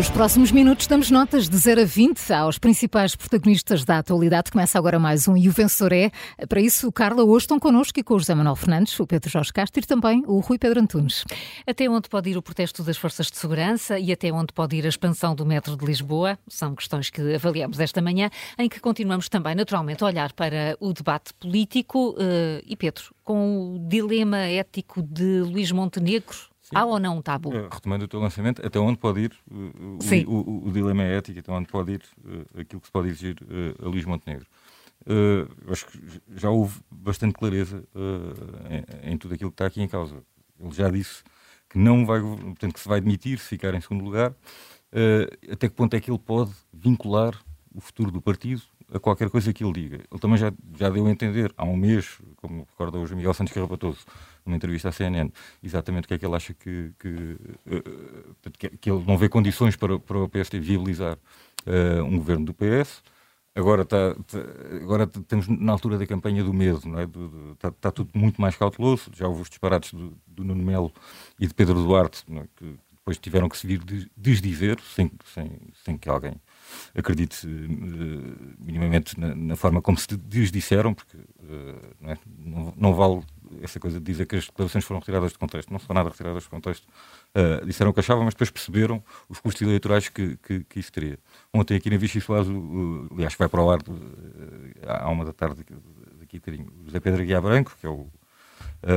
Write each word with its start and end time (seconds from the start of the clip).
Nos 0.00 0.08
próximos 0.08 0.50
minutos 0.50 0.86
damos 0.86 1.10
notas 1.10 1.46
de 1.46 1.54
0 1.58 1.82
a 1.82 1.84
20 1.84 2.32
aos 2.32 2.56
principais 2.56 3.14
protagonistas 3.14 3.84
da 3.84 3.98
atualidade. 3.98 4.50
Começa 4.50 4.78
agora 4.78 4.98
mais 4.98 5.28
um 5.28 5.36
E 5.36 5.46
o 5.46 5.52
Vencedor 5.52 5.92
é. 5.92 6.10
Para 6.48 6.58
isso, 6.58 6.90
Carla, 6.90 7.22
hoje 7.22 7.44
estão 7.44 7.60
connosco 7.60 8.00
e 8.00 8.02
com 8.02 8.14
o 8.14 8.18
José 8.18 8.34
Manuel 8.34 8.56
Fernandes, 8.56 8.98
o 8.98 9.06
Pedro 9.06 9.28
Jorge 9.28 9.52
Castro 9.52 9.82
e 9.82 9.86
também 9.86 10.24
o 10.26 10.40
Rui 10.40 10.56
Pedro 10.56 10.80
Antunes. 10.80 11.22
Até 11.66 11.86
onde 11.86 12.08
pode 12.08 12.30
ir 12.30 12.38
o 12.38 12.40
protesto 12.40 12.82
das 12.82 12.96
forças 12.96 13.26
de 13.26 13.36
segurança 13.36 13.98
e 13.98 14.10
até 14.10 14.32
onde 14.32 14.54
pode 14.54 14.74
ir 14.74 14.86
a 14.86 14.88
expansão 14.88 15.34
do 15.34 15.44
metro 15.44 15.76
de 15.76 15.84
Lisboa? 15.84 16.38
São 16.48 16.74
questões 16.74 17.10
que 17.10 17.34
avaliamos 17.34 17.78
esta 17.78 18.00
manhã, 18.00 18.30
em 18.58 18.70
que 18.70 18.80
continuamos 18.80 19.28
também, 19.28 19.54
naturalmente, 19.54 20.02
a 20.02 20.06
olhar 20.06 20.32
para 20.32 20.78
o 20.80 20.94
debate 20.94 21.34
político. 21.34 22.12
Uh, 22.12 22.64
e 22.66 22.74
Pedro, 22.74 23.14
com 23.22 23.74
o 23.74 23.78
dilema 23.78 24.38
ético 24.38 25.02
de 25.02 25.42
Luís 25.42 25.70
Montenegro, 25.70 26.49
Sim. 26.70 26.76
Há 26.76 26.84
ou 26.84 27.00
não 27.00 27.18
um 27.18 27.22
tabu? 27.22 27.50
Uh, 27.50 27.68
retomando 27.68 28.04
o 28.04 28.08
teu 28.08 28.20
lançamento, 28.20 28.64
até 28.64 28.78
onde 28.78 28.96
pode 28.96 29.22
ir 29.22 29.32
uh, 29.50 29.98
o, 30.28 30.34
o, 30.34 30.68
o, 30.68 30.72
dilema 30.72 31.02
é 31.02 31.16
ético, 31.16 31.40
até 31.40 31.50
onde 31.50 31.68
pode 31.68 31.92
ir 31.94 32.02
uh, 32.24 32.60
aquilo 32.60 32.80
que 32.80 32.86
se 32.86 32.92
pode 32.92 33.08
exigir 33.08 33.36
a 33.82 33.88
Luís 33.88 34.04
Montenegro. 34.04 34.46
acho 35.68 35.86
que 35.86 35.98
já 36.36 36.48
houve 36.48 36.80
bastante 36.88 37.34
clareza 37.34 37.82
em, 39.02 39.12
em, 39.12 39.18
tudo 39.18 39.34
aquilo 39.34 39.50
que 39.50 39.54
está 39.54 39.66
aqui 39.66 39.82
em 39.82 39.88
causa. 39.88 40.22
Ele 40.60 40.72
já 40.72 40.88
disse 40.88 41.24
que 41.68 41.76
não 41.76 42.06
vai, 42.06 42.20
portanto, 42.20 42.74
que 42.74 42.80
se 42.80 42.88
vai 42.88 43.00
demitir 43.00 43.38
se 43.40 43.48
ficar 43.48 43.74
em 43.74 43.80
segundo 43.80 44.04
lugar. 44.04 44.32
até 45.50 45.68
que 45.68 45.74
ponto 45.74 45.94
é 45.94 46.00
que 46.00 46.08
ele 46.08 46.18
pode 46.18 46.52
vincular 46.72 47.34
o 47.74 47.80
futuro 47.80 48.12
do 48.12 48.20
partido 48.20 48.62
a 48.92 48.98
qualquer 48.98 49.30
coisa 49.30 49.52
que 49.52 49.64
ele 49.64 49.72
diga. 49.72 49.96
Ele 50.10 50.20
também 50.20 50.36
já, 50.36 50.52
já 50.76 50.90
deu 50.90 51.06
a 51.06 51.10
entender 51.10 51.52
há 51.56 51.64
um 51.64 51.76
mês, 51.76 52.18
como 52.36 52.66
recorda 52.70 52.98
hoje 52.98 53.14
Miguel 53.14 53.34
Santos 53.34 53.52
Carrapatoso, 53.52 54.00
numa 54.44 54.56
entrevista 54.56 54.88
à 54.88 54.92
CNN, 54.92 55.30
exatamente 55.62 56.04
o 56.04 56.08
que 56.08 56.14
é 56.14 56.18
que 56.18 56.26
ele 56.26 56.34
acha 56.34 56.54
que, 56.54 56.92
que, 56.98 57.38
que, 58.58 58.68
que 58.76 58.90
ele 58.90 59.04
não 59.06 59.16
vê 59.16 59.28
condições 59.28 59.76
para, 59.76 59.98
para 59.98 60.18
o 60.18 60.28
PSD 60.28 60.58
viabilizar 60.58 61.16
uh, 61.66 62.02
um 62.04 62.18
governo 62.18 62.46
do 62.46 62.54
PS. 62.54 63.02
Agora, 63.54 63.84
tá, 63.84 64.14
tá, 64.14 64.38
agora 64.80 65.04
estamos 65.04 65.48
na 65.48 65.72
altura 65.72 65.98
da 65.98 66.06
campanha 66.06 66.42
do 66.42 66.54
medo, 66.54 66.88
não 66.88 67.00
é? 67.00 67.08
Está 67.52 67.70
tá 67.72 67.90
tudo 67.90 68.10
muito 68.14 68.40
mais 68.40 68.56
cauteloso. 68.56 69.10
Já 69.12 69.26
houve 69.26 69.42
os 69.42 69.48
disparates 69.48 69.92
do, 69.92 70.16
do 70.26 70.44
Nuno 70.44 70.64
Melo 70.64 70.92
e 71.38 71.46
de 71.46 71.52
Pedro 71.52 71.74
Duarte, 71.82 72.24
é? 72.30 72.44
que 72.56 72.78
depois 73.10 73.18
tiveram 73.18 73.48
que 73.48 73.56
se 73.56 73.66
vir 73.66 73.80
desdizer, 74.16 74.78
sem, 74.94 75.10
sem, 75.34 75.50
sem 75.84 75.98
que 75.98 76.08
alguém 76.08 76.34
acredite 76.94 77.44
uh, 77.44 78.54
minimamente 78.60 79.18
na, 79.18 79.34
na, 79.34 79.56
forma 79.56 79.82
como 79.82 79.98
se 79.98 80.06
desdisseram, 80.16 80.94
porque 80.94 81.16
uh, 81.16 81.96
não, 82.00 82.10
é? 82.10 82.18
não, 82.38 82.74
não, 82.76 82.94
vale 82.94 83.22
essa 83.60 83.80
coisa 83.80 83.98
de 83.98 84.06
dizer 84.06 84.26
que 84.26 84.36
as 84.36 84.46
declarações 84.46 84.84
foram 84.84 85.00
retiradas 85.00 85.32
de 85.32 85.38
contexto, 85.38 85.72
não 85.72 85.80
foram 85.80 85.96
nada 85.96 86.10
retiradas 86.10 86.44
de 86.44 86.48
contexto. 86.48 86.86
Uh, 87.34 87.66
disseram 87.66 87.90
o 87.90 87.94
que 87.94 87.98
achavam, 87.98 88.24
mas 88.24 88.34
depois 88.34 88.50
perceberam 88.50 89.02
os 89.28 89.40
custos 89.40 89.62
eleitorais 89.62 90.08
que, 90.08 90.36
que, 90.36 90.62
que 90.62 90.78
isso 90.78 90.92
teria. 90.92 91.18
Ontem 91.52 91.76
aqui 91.76 91.90
na 91.90 91.96
Vichy 91.96 92.20
Soares, 92.20 92.46
aliás, 93.10 93.34
vai 93.34 93.48
para 93.48 93.62
o 93.62 93.70
ar 93.70 93.80
à 94.86 95.08
uma 95.08 95.24
da 95.24 95.32
tarde, 95.32 95.64
daqui 96.20 96.36
a 96.36 96.38
bocadinho, 96.38 96.72
José 96.84 97.00
Pedro 97.00 97.24
Guiá 97.24 97.40
Branco, 97.40 97.76
que 97.80 97.86
é 97.86 97.90
o, 97.90 98.06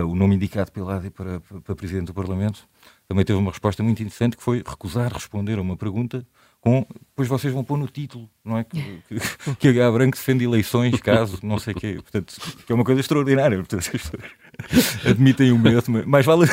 o 0.07 0.15
nome 0.15 0.35
indicado 0.35 0.71
pela 0.71 0.97
AD 0.97 1.09
para, 1.09 1.39
para, 1.39 1.61
para 1.61 1.75
Presidente 1.75 2.07
do 2.07 2.13
Parlamento, 2.13 2.67
também 3.07 3.25
teve 3.25 3.37
uma 3.37 3.51
resposta 3.51 3.83
muito 3.83 4.01
interessante 4.01 4.37
que 4.37 4.43
foi 4.43 4.63
recusar 4.65 5.13
responder 5.13 5.57
a 5.57 5.61
uma 5.61 5.77
pergunta 5.77 6.25
com, 6.63 6.85
depois 7.09 7.27
vocês 7.27 7.53
vão 7.53 7.61
pôr 7.61 7.77
no 7.77 7.87
título, 7.87 8.29
não 8.43 8.57
é? 8.57 8.63
Que, 8.63 9.03
que, 9.09 9.55
que 9.59 9.67
H. 9.67 9.91
Branco 9.91 10.15
defende 10.15 10.45
eleições, 10.45 10.97
caso, 11.01 11.39
não 11.43 11.59
sei 11.59 11.73
o 11.73 11.77
quê. 11.77 11.99
Portanto, 12.01 12.35
que 12.65 12.71
é 12.71 12.75
uma 12.75 12.85
coisa 12.85 13.01
extraordinária. 13.01 13.57
Portanto, 13.57 13.91
admitem 15.05 15.51
o 15.51 15.59
medo, 15.59 15.83
mais 16.07 16.25
vale, 16.25 16.47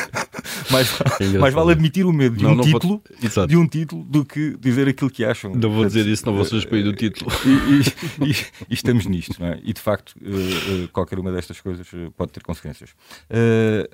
mais, 0.71 0.99
é 1.19 1.37
mais 1.37 1.53
vale 1.53 1.71
admitir 1.71 2.05
o 2.05 2.13
medo 2.13 2.37
de 2.37 2.43
não, 2.43 2.51
um 2.51 2.55
não 2.55 2.63
título 2.63 3.01
vou... 3.35 3.47
de 3.47 3.57
um 3.57 3.67
título 3.67 4.03
do 4.03 4.25
que 4.25 4.57
dizer 4.57 4.87
aquilo 4.87 5.09
que 5.09 5.23
acham. 5.23 5.53
Não 5.53 5.69
vou 5.69 5.85
dizer 5.85 6.05
isso, 6.07 6.25
não 6.25 6.33
vou 6.33 6.45
suspender 6.45 6.89
o 6.89 6.93
título. 6.93 7.31
E, 7.45 7.49
e, 7.49 8.29
e, 8.29 8.35
e, 8.69 8.73
estamos 8.73 9.05
nisto, 9.05 9.39
não 9.39 9.47
é? 9.47 9.59
E 9.63 9.73
de 9.73 9.81
facto, 9.81 10.15
uh, 10.21 10.83
uh, 10.83 10.87
qualquer 10.89 11.19
uma 11.19 11.31
destas 11.31 11.59
coisas 11.59 11.87
uh, 11.93 12.11
pode 12.15 12.31
ter 12.31 12.43
consequências. 12.43 12.91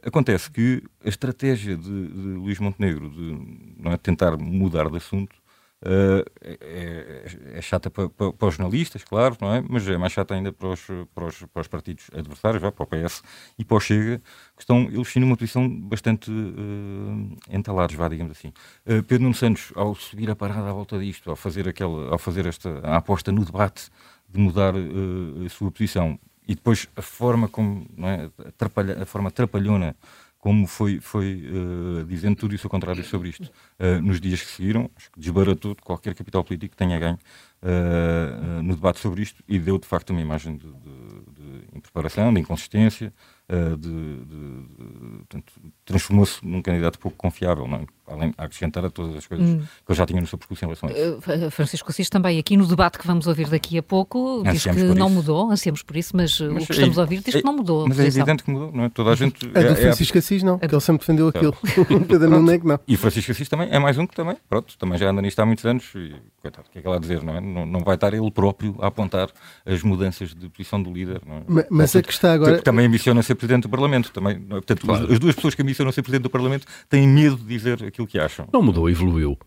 acontece 0.05 0.49
que 0.51 0.83
a 1.03 1.09
estratégia 1.09 1.75
de, 1.75 2.07
de 2.07 2.27
Luís 2.38 2.59
Montenegro 2.59 3.09
de 3.09 3.38
não 3.79 3.91
é, 3.91 3.97
tentar 3.97 4.38
mudar 4.38 4.89
de 4.89 4.97
assunto 4.97 5.35
Uh, 5.79 6.25
é, 6.41 7.25
é, 7.53 7.61
chata 7.61 7.88
para, 7.91 8.09
para, 8.09 8.33
para, 8.33 8.47
os 8.47 8.55
jornalistas, 8.55 9.03
claro, 9.03 9.38
não 9.39 9.53
é? 9.53 9.63
mas 9.69 9.88
é 9.88 9.95
mais 9.95 10.11
chata 10.11 10.33
ainda 10.33 10.51
para 10.51 10.69
os, 10.69 10.81
para 11.13 11.25
os, 11.25 11.43
para 11.43 11.61
os 11.61 11.67
partidos 11.67 12.09
adversários, 12.15 12.63
já, 12.63 12.71
para 12.71 12.83
o 12.83 12.88
PS 12.88 13.21
e 13.59 13.63
para 13.63 13.77
o 13.77 13.79
Chega, 13.79 14.17
que 14.55 14.63
estão, 14.63 14.85
eles 14.85 15.07
sim, 15.07 15.19
numa 15.19 15.38
posição 15.38 15.69
bastante 15.69 16.31
uh, 16.31 17.38
entalados, 17.51 17.95
vá, 17.95 18.07
digamos 18.07 18.35
assim. 18.35 18.47
Uh, 18.88 19.03
Pedro 19.03 19.23
Nuno 19.23 19.35
Santos, 19.35 19.71
ao 19.75 19.93
subir 19.93 20.31
a 20.31 20.35
parada 20.35 20.67
à 20.67 20.73
volta 20.73 20.97
disto, 20.97 21.29
ao 21.29 21.35
fazer, 21.35 21.69
aquela, 21.69 22.09
ao 22.09 22.17
fazer 22.17 22.47
esta 22.47 22.79
a 22.79 22.97
aposta 22.97 23.31
no 23.31 23.45
debate 23.45 23.91
de 24.27 24.39
mudar 24.39 24.73
a 24.75 25.49
sua 25.49 25.71
posição 25.71 26.19
e 26.47 26.55
depois 26.55 26.88
a 26.95 27.01
forma 27.01 27.47
como, 27.47 27.85
não 27.95 28.07
é? 28.07 28.31
Atrapalha, 28.47 29.03
a 29.03 29.05
forma 29.05 29.29
trapalhona 29.29 29.95
como 30.40 30.68
foi, 30.68 31.00
foi 31.00 31.44
uh, 31.50 32.06
dizendo 32.06 32.36
tudo 32.36 32.53
isso 32.53 32.68
ao 32.68 32.72
contrário 32.72 33.03
sobre 33.03 33.30
isto 33.30 33.52
uh, 33.80 34.02
nos 34.02 34.20
dias 34.22 34.42
que 34.42 34.48
seguiram, 34.48 34.90
acho 34.96 35.12
que 35.12 35.20
desbaratou 35.20 35.75
qualquer 35.84 36.14
capital 36.14 36.44
político 36.44 36.72
que 36.72 36.78
tenha 36.78 36.98
ganho 37.00 37.18
uh, 37.64 38.62
no 38.62 38.75
debate 38.75 39.00
sobre 39.00 39.22
isto 39.22 39.44
e 39.48 39.58
deu 39.59 39.78
de 39.78 39.88
facto 39.88 40.12
uma 40.12 40.22
imagem 40.22 40.58
de, 40.58 40.68
de, 40.68 41.37
de 41.57 41.78
impreparação, 41.78 42.34
de 42.34 42.40
inconsistência, 42.40 43.13
de, 43.50 44.25
de 44.25 45.44
transformou-se 45.85 46.45
num 46.45 46.62
candidato 46.62 47.00
pouco 47.00 47.16
confiável, 47.16 47.66
não 47.66 47.78
é? 47.78 47.85
além 48.07 48.34
a 48.38 48.45
acrescentar 48.45 48.84
a 48.84 48.90
todas 48.90 49.16
as 49.16 49.28
coisas 49.28 49.47
hum. 49.47 49.59
que 49.59 49.91
ele 49.91 49.97
já 49.97 50.06
tinha 50.06 50.22
no 50.22 50.28
seu 50.28 50.38
percurso 50.38 50.63
em 50.63 50.68
relação 50.68 50.90
a 50.90 50.91
isso. 50.91 51.51
Francisco 51.51 51.90
Assis 51.90 52.09
também 52.09 52.40
aqui 52.40 52.56
no 52.56 52.66
debate 52.66 52.97
que 52.97 53.06
vamos 53.06 53.28
ouvir 53.28 53.50
daqui 53.50 53.78
a 53.78 53.84
pouco 53.84 54.44
diz 54.50 54.63
que 54.63 54.72
não 54.72 55.09
mudou, 55.09 55.51
ansiamos 55.51 55.84
por 55.84 55.95
isso, 55.95 56.16
mas, 56.16 56.40
mas 56.40 56.63
o 56.63 56.68
que 56.68 56.73
estamos 56.73 56.97
é, 56.97 57.00
a 57.00 57.03
ouvir 57.03 57.22
diz 57.22 57.35
é, 57.35 57.40
que 57.40 57.45
não 57.45 57.56
mudou. 57.56 57.88
Mas 57.88 58.00
é 58.00 58.07
evidente 58.07 58.44
que 58.44 58.51
mudou, 58.51 58.72
não 58.72 58.85
é? 58.85 58.89
Toda 58.89 59.12
a 59.12 59.16
gente... 59.16 59.50
É 59.53 59.63
do 59.63 59.75
Francisco 59.75 60.18
Assis 60.18 60.44
não, 60.44 60.57
porque 60.57 60.74
ele 60.74 60.81
sempre 60.81 61.00
defendeu 61.00 61.28
aquilo. 61.28 61.56
Pedro 62.07 62.29
não 62.29 62.51
é 62.51 62.57
que 62.57 62.66
não. 62.66 62.79
E 62.88 62.97
Francisco 62.97 63.31
Assis 63.31 63.50
também 63.50 63.69
é 63.72 63.79
mais 63.79 63.97
um 63.97 64.07
que 64.07 64.16
também, 64.16 64.38
pronto, 64.50 64.78
também 64.78 64.97
já 64.97 65.09
anda 65.09 65.22
nisto 65.22 65.39
há 65.39 65.45
muitos 65.45 65.66
anos 65.66 65.85
e, 65.95 66.16
coitado, 66.41 66.68
o 66.68 66.72
que 66.72 66.79
é 66.79 66.81
que 66.81 66.88
ela 66.88 66.97
a 66.97 67.00
dizer, 67.00 67.24
não 67.24 67.35
é? 67.35 67.41
Não, 67.41 67.66
não 67.66 67.79
vai 67.81 67.95
estar 67.95 68.13
ele 68.13 68.31
próprio 68.31 68.75
a 68.79 68.88
apontar 68.88 69.29
as 69.66 69.84
mudanças 69.84 70.34
de 70.34 70.50
posição 70.50 70.81
do 70.81 70.91
líder, 70.91 71.22
não 71.25 71.38
é? 71.38 71.44
Mas, 71.47 71.66
mas 71.69 71.96
é 71.96 72.02
que 72.02 72.12
está 72.12 72.34
agora... 72.34 72.62
Também 72.62 72.85
ambiciona 72.85 73.22
ser 73.24 73.35
Presidente 73.35 73.63
do 73.63 73.69
Parlamento, 73.69 74.12
também, 74.12 74.40
portanto, 74.40 74.85
claro. 74.85 75.12
as 75.12 75.19
duas 75.19 75.35
pessoas 75.35 75.56
que 75.56 75.62
ambicionam 75.62 75.91
ser 75.91 76.02
Presidente 76.02 76.24
do 76.24 76.30
Parlamento 76.30 76.66
têm 76.90 77.08
medo 77.08 77.38
de 77.38 77.46
dizer 77.46 77.84
aquilo 77.84 78.08
que 78.08 78.19
acham. 78.19 78.47
Não 78.52 78.62
mudou, 78.62 78.90
evoluiu. 78.90 79.38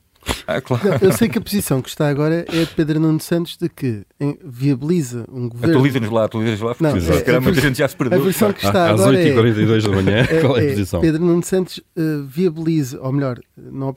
Ah, 0.47 0.61
claro. 0.61 0.87
Não, 0.87 0.99
eu 1.01 1.13
sei 1.13 1.29
que 1.29 1.39
a 1.39 1.41
posição 1.41 1.81
que 1.81 1.89
está 1.89 2.09
agora 2.09 2.45
é 2.47 2.65
de 2.65 2.75
Pedro 2.75 3.01
Nuno 3.01 3.21
Santos 3.21 3.57
de 3.57 3.69
que 3.69 4.05
em, 4.19 4.39
viabiliza 4.45 5.25
um 5.33 5.49
governo. 5.49 5.75
Atualiza-nos 5.75 6.11
lá, 6.11 6.25
atualiza-nos 6.25 6.61
lá, 6.61 6.75
porque 6.75 7.31
não, 7.31 7.37
é, 7.37 7.41
muita 7.41 7.61
gente 7.61 7.79
já 7.79 7.89
se 7.89 7.97
perdeu. 7.97 8.19
A 8.19 8.23
posição 8.23 8.53
que 8.53 8.65
está 8.65 8.91
Às 8.91 9.01
agora 9.01 9.17
8h42 9.17 9.79
é, 9.79 9.81
da 9.81 9.89
manhã, 9.89 10.17
é, 10.19 10.41
qual 10.41 10.57
é 10.57 10.61
a 10.61 10.65
é, 10.65 10.71
posição? 10.71 11.01
Pedro 11.01 11.25
Nuno 11.25 11.43
Santos 11.43 11.79
uh, 11.79 12.25
viabiliza, 12.27 13.01
ou 13.01 13.13
melhor, 13.13 13.41
não, 13.57 13.95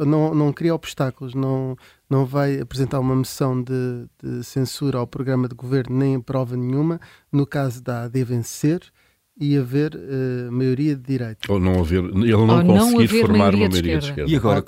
não, 0.00 0.34
não 0.34 0.52
cria 0.52 0.74
obstáculos, 0.74 1.34
não, 1.34 1.76
não 2.12 2.26
vai 2.26 2.60
apresentar 2.60 3.00
uma 3.00 3.16
moção 3.16 3.62
de, 3.62 4.06
de 4.22 4.44
censura 4.44 4.98
ao 4.98 5.06
programa 5.06 5.48
de 5.48 5.54
governo 5.54 5.96
nem 5.96 6.20
prova 6.20 6.54
nenhuma. 6.54 7.00
No 7.32 7.46
caso 7.46 7.82
da 7.82 8.02
AD 8.02 8.22
vencer 8.22 8.82
e 9.40 9.56
haver 9.56 9.94
uh, 9.94 10.52
maioria 10.52 10.94
de 10.94 11.02
direita. 11.02 11.50
Ou 11.50 11.58
não 11.58 11.80
haver, 11.80 12.04
ele 12.04 12.32
não 12.32 12.58
Ou 12.58 12.64
conseguir 12.64 13.14
não 13.14 13.20
formar 13.20 13.38
maioria 13.38 13.66
uma 13.66 13.68
maioria 13.70 13.98
de 13.98 14.04
esquerda. 14.06 14.30
E 14.30 14.36
agora, 14.36 14.64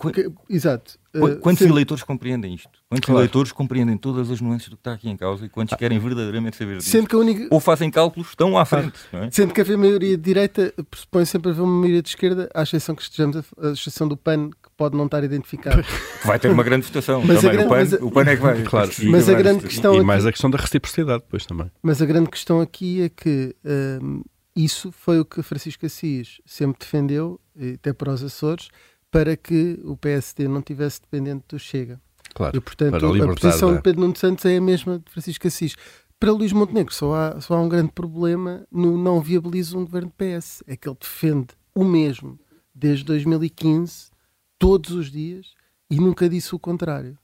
exato. 0.49 0.99
Uh, 1.15 1.37
quantos 1.37 1.63
sim. 1.63 1.71
eleitores 1.71 2.03
compreendem 2.03 2.55
isto? 2.55 2.71
Quantos 2.89 3.07
claro. 3.07 3.21
eleitores 3.21 3.53
compreendem 3.53 3.97
todas 3.97 4.31
as 4.31 4.41
nuances 4.41 4.69
do 4.69 4.77
que 4.77 4.81
está 4.81 4.93
aqui 4.95 5.09
em 5.09 5.17
causa 5.17 5.47
e 5.47 5.49
quantos 5.49 5.75
ah. 5.75 5.77
querem 5.77 5.99
verdadeiramente 5.99 6.57
saber 6.57 6.79
disso? 6.79 6.91
Sendo 6.91 7.09
que 7.09 7.15
a 7.15 7.19
única... 7.19 7.47
Ou 7.51 7.61
fazem 7.61 7.89
cálculos 7.91 8.35
tão 8.35 8.59
à 8.59 8.65
frente. 8.65 8.99
Ah. 9.13 9.27
É? 9.27 9.31
Sendo 9.31 9.55
que 9.55 9.61
haver 9.61 9.77
maioria 9.77 10.17
de 10.17 10.23
direita 10.23 10.75
pressupõe 10.91 11.25
sempre 11.25 11.51
haver 11.51 11.63
uma 11.63 11.81
maioria 11.81 12.03
de 12.03 12.09
esquerda, 12.09 12.51
à 12.53 12.63
exceção 12.63 12.97
que 12.97 13.03
estejamos 13.03 13.37
a, 13.37 13.69
a 13.69 13.71
exceção 13.71 14.09
do 14.09 14.17
PAN, 14.17 14.51
que 14.51 14.71
pode 14.77 14.97
não 14.97 15.05
estar 15.05 15.23
identificado. 15.23 15.85
vai 16.25 16.39
ter 16.39 16.51
uma 16.51 16.65
grande 16.65 16.87
votação. 16.87 17.23
Mas 17.25 17.43
também. 17.43 17.59
Grande, 17.59 17.67
o, 17.67 17.69
PAN, 17.69 17.77
mas 17.77 17.95
a, 17.95 18.05
o 18.05 18.11
PAN 18.11 18.23
é 18.23 18.37
que 18.37 18.43
vai. 18.43 18.63
Claro. 18.63 18.91
E, 18.99 19.09
mas 19.09 19.29
a 19.29 19.35
grande 19.35 19.65
questão 19.65 19.95
e, 19.95 19.97
aqui, 19.99 20.07
mais 20.07 20.27
a 20.27 20.33
questão 20.33 20.51
da 20.51 20.59
reciprocidade 20.59 21.23
depois 21.23 21.47
também. 21.47 21.71
Mas 21.81 22.03
a 22.03 22.07
grande 22.07 22.29
questão 22.29 22.61
aqui 22.61 23.03
é 23.03 23.09
que 23.09 23.55
hum, 24.03 24.23
isso 24.55 24.93
foi 24.93 25.19
o 25.19 25.25
que 25.25 25.43
Francisco 25.43 25.85
Assis 25.87 26.41
sempre 26.47 26.79
defendeu, 26.81 27.41
até 27.75 27.93
para 27.93 28.13
os 28.13 28.23
Açores, 28.23 28.69
para 29.11 29.37
que 29.37 29.81
o 29.85 29.97
PSD 29.97 30.49
não 30.49 30.63
tivesse 30.63 31.01
dependente 31.01 31.45
do 31.49 31.59
Chega. 31.59 32.01
Claro, 32.35 32.57
e, 32.57 32.61
portanto, 32.61 32.97
a 32.97 33.35
posição 33.35 33.71
da... 33.71 33.77
de 33.77 33.83
Pedro 33.83 34.01
Nuno 34.01 34.17
Santos 34.17 34.45
é 34.45 34.57
a 34.57 34.61
mesma 34.61 34.99
de 34.99 35.11
Francisco 35.11 35.47
Assis. 35.47 35.77
Para 36.19 36.33
Luís 36.33 36.53
Montenegro 36.53 36.93
só 36.93 37.15
há, 37.15 37.41
só 37.41 37.55
há 37.55 37.61
um 37.61 37.69
grande 37.69 37.93
problema 37.93 38.67
no 38.71 38.97
não 38.97 39.21
viabiliza 39.21 39.77
um 39.77 39.85
governo 39.85 40.13
PS. 40.17 40.63
É 40.67 40.77
que 40.77 40.89
ele 40.89 40.97
defende 40.99 41.49
o 41.75 41.85
mesmo 41.85 42.39
desde 42.75 43.05
2015, 43.05 44.11
todos 44.59 44.91
os 44.91 45.11
dias, 45.11 45.55
e 45.91 45.97
nunca 45.97 46.29
disse 46.29 46.55
o 46.55 46.59
contrário. 46.59 47.19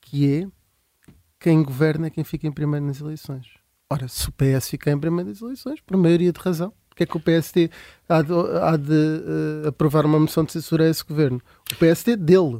Que 0.00 0.30
é 0.30 0.48
quem 1.40 1.62
governa 1.62 2.06
é 2.06 2.10
quem 2.10 2.22
fica 2.22 2.46
em 2.46 2.52
primeiro 2.52 2.86
nas 2.86 3.00
eleições. 3.00 3.46
Ora, 3.94 4.08
se 4.08 4.28
o 4.28 4.32
PS 4.32 4.68
ficar 4.68 4.90
em 4.90 4.98
primeiro 4.98 5.30
das 5.30 5.40
eleições, 5.40 5.80
por 5.80 5.96
maioria 5.96 6.32
de 6.32 6.40
razão, 6.40 6.72
porque 6.88 7.04
é 7.04 7.06
que 7.06 7.16
o 7.16 7.20
PSD 7.20 7.70
há 8.08 8.22
de, 8.22 8.32
há 8.60 8.76
de 8.76 8.92
uh, 8.92 9.68
aprovar 9.68 10.04
uma 10.04 10.18
moção 10.18 10.42
de 10.42 10.52
censura 10.52 10.84
a 10.84 10.88
esse 10.88 11.04
governo? 11.04 11.40
O 11.72 11.76
PSD 11.76 12.16
dele, 12.16 12.58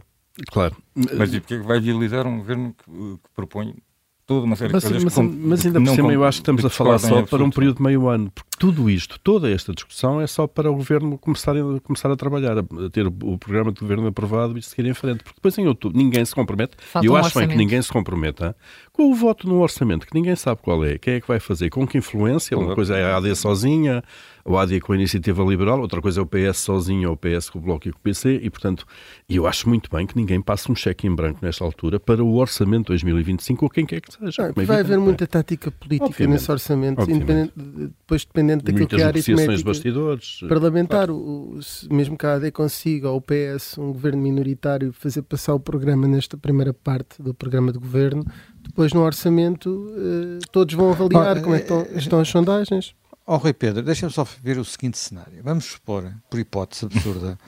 Claro. 0.51 0.77
Mas 0.95 1.33
e 1.33 1.41
porquê 1.41 1.55
é 1.55 1.61
que 1.61 1.67
vai 1.67 1.81
viabilizar 1.81 2.27
um 2.27 2.39
governo 2.39 2.75
que, 2.75 2.91
que 2.91 3.31
propõe 3.35 3.77
toda 4.26 4.47
uma 4.47 4.56
série 4.56 4.73
mas, 4.73 4.82
de 4.82 4.88
coisas 4.88 5.05
mas, 5.05 5.15
com, 5.15 5.23
mas 5.23 5.67
ainda 5.67 5.81
por 5.81 5.94
cima 5.94 6.12
eu 6.12 6.25
acho 6.25 6.38
que 6.38 6.43
estamos 6.43 6.65
a 6.65 6.71
falar 6.71 6.99
só 6.99 7.23
para 7.23 7.44
um 7.44 7.50
período 7.50 7.76
de 7.76 7.82
meio 7.82 8.09
ano, 8.09 8.31
porque 8.31 8.50
tudo 8.59 8.88
isto, 8.88 9.19
toda 9.21 9.50
esta 9.50 9.73
discussão 9.73 10.21
é 10.21 10.26
só 10.26 10.47
para 10.47 10.71
o 10.71 10.75
Governo 10.75 11.19
começar 11.19 11.55
a, 11.56 11.81
começar 11.81 12.11
a 12.11 12.17
trabalhar, 12.17 12.59
a 12.59 12.91
ter 12.91 13.06
o 13.06 13.38
programa 13.38 13.73
de 13.73 13.81
Governo 13.81 14.06
aprovado 14.06 14.56
e 14.56 14.62
seguir 14.62 14.88
em 14.88 14.94
frente, 14.94 15.23
porque 15.23 15.37
depois 15.37 15.56
em 15.59 15.67
outubro 15.67 15.99
ninguém 15.99 16.25
se 16.25 16.35
compromete, 16.35 16.76
e 17.03 17.06
eu 17.06 17.12
um 17.12 17.17
acho 17.17 17.26
orçamento. 17.26 17.49
bem 17.49 17.59
que 17.59 17.65
ninguém 17.65 17.82
se 17.82 17.93
comprometa 17.93 18.56
com 18.93 19.11
o 19.11 19.15
voto 19.15 19.49
no 19.49 19.61
orçamento, 19.61 20.06
que 20.06 20.15
ninguém 20.15 20.37
sabe 20.37 20.61
qual 20.62 20.85
é, 20.85 20.99
quem 20.99 21.15
é 21.15 21.20
que 21.20 21.29
vai 21.29 21.41
fazer, 21.41 21.69
com 21.70 21.87
que 21.87 21.99
influência, 21.99 22.56
uma 22.56 22.75
coisa 22.75 22.97
é 22.97 23.05
a 23.05 23.17
AD 23.17 23.35
sozinha, 23.35 24.03
a 24.44 24.62
AD 24.62 24.81
com 24.81 24.93
a 24.93 24.96
Iniciativa 24.96 25.43
Liberal, 25.43 25.81
outra 25.81 26.02
coisa 26.02 26.20
é 26.20 26.23
o 26.23 26.26
PS 26.26 26.58
sozinho, 26.58 27.08
ou 27.08 27.14
o 27.14 27.17
PS 27.17 27.49
com 27.49 27.58
o 27.58 27.62
Bloco 27.62 27.88
e 27.88 27.93
com 27.93 27.99
o 27.99 28.02
PC, 28.02 28.41
e 28.43 28.50
portanto, 28.50 28.87
eu 29.29 29.46
acho 29.46 29.69
muito 29.69 29.91
bem 29.91 30.06
que 30.06 30.17
ninguém 30.17 30.41
passe 30.41 30.70
um 30.70 30.75
cheque 30.75 31.06
em 31.06 31.14
branco 31.14 31.38
nesta 31.43 31.64
altura 31.64 31.99
para 31.99 32.23
o 32.23 32.37
orçamento 32.37 32.88
2025 32.88 33.64
ou 33.64 33.70
quem 33.70 33.87
quer 33.87 34.00
que 34.00 34.12
seja. 34.12 34.52
Não, 34.55 34.64
vai 34.64 34.81
haver 34.81 34.99
muita 34.99 35.26
tática 35.26 35.70
política 35.70 36.06
obviamente, 36.06 36.41
nesse 36.41 36.50
orçamento, 36.50 37.06
depois 37.06 38.25
dependente 38.25 38.64
daquilo 38.64 38.87
que 38.87 38.96
é 38.96 39.05
a 39.05 39.08
aritmética 39.08 39.56
de 39.56 39.64
bastidores. 39.64 40.41
parlamentar, 40.49 41.06
claro. 41.06 41.17
o, 41.17 41.58
mesmo 41.91 42.17
que 42.17 42.26
a 42.26 42.35
AD 42.35 42.50
consiga, 42.52 43.11
ou 43.11 43.19
o 43.19 43.23
PS, 43.23 43.79
um 43.79 43.93
governo 43.93 44.20
minoritário, 44.23 44.93
fazer 44.93 45.23
passar 45.23 45.55
o 45.55 45.61
programa 45.61 46.06
nesta 46.06 46.37
primeira 46.37 46.75
parte 46.75 47.23
do 47.23 47.32
programa 47.32 47.73
de 47.73 47.79
governo, 47.79 48.25
depois 48.62 48.93
no 48.93 49.02
orçamento 49.02 49.93
eh, 49.96 50.38
todos 50.50 50.75
vão 50.75 50.91
avaliar 50.91 51.38
oh, 51.38 51.43
como 51.43 51.55
é 51.55 51.58
que 51.58 51.64
estão, 51.64 51.81
eh, 51.81 51.99
estão 51.99 52.20
as 52.20 52.29
sondagens. 52.29 52.94
Ó 53.26 53.37
oh, 53.37 53.38
Rui 53.38 53.55
Pedro, 53.55 53.82
deixa-me 53.82 54.12
só 54.12 54.26
ver 54.43 54.59
o 54.59 54.65
seguinte 54.65 54.99
cenário. 54.99 55.43
Vamos 55.43 55.65
supor, 55.65 56.12
por 56.29 56.38
hipótese 56.38 56.85
absurda, 56.85 57.38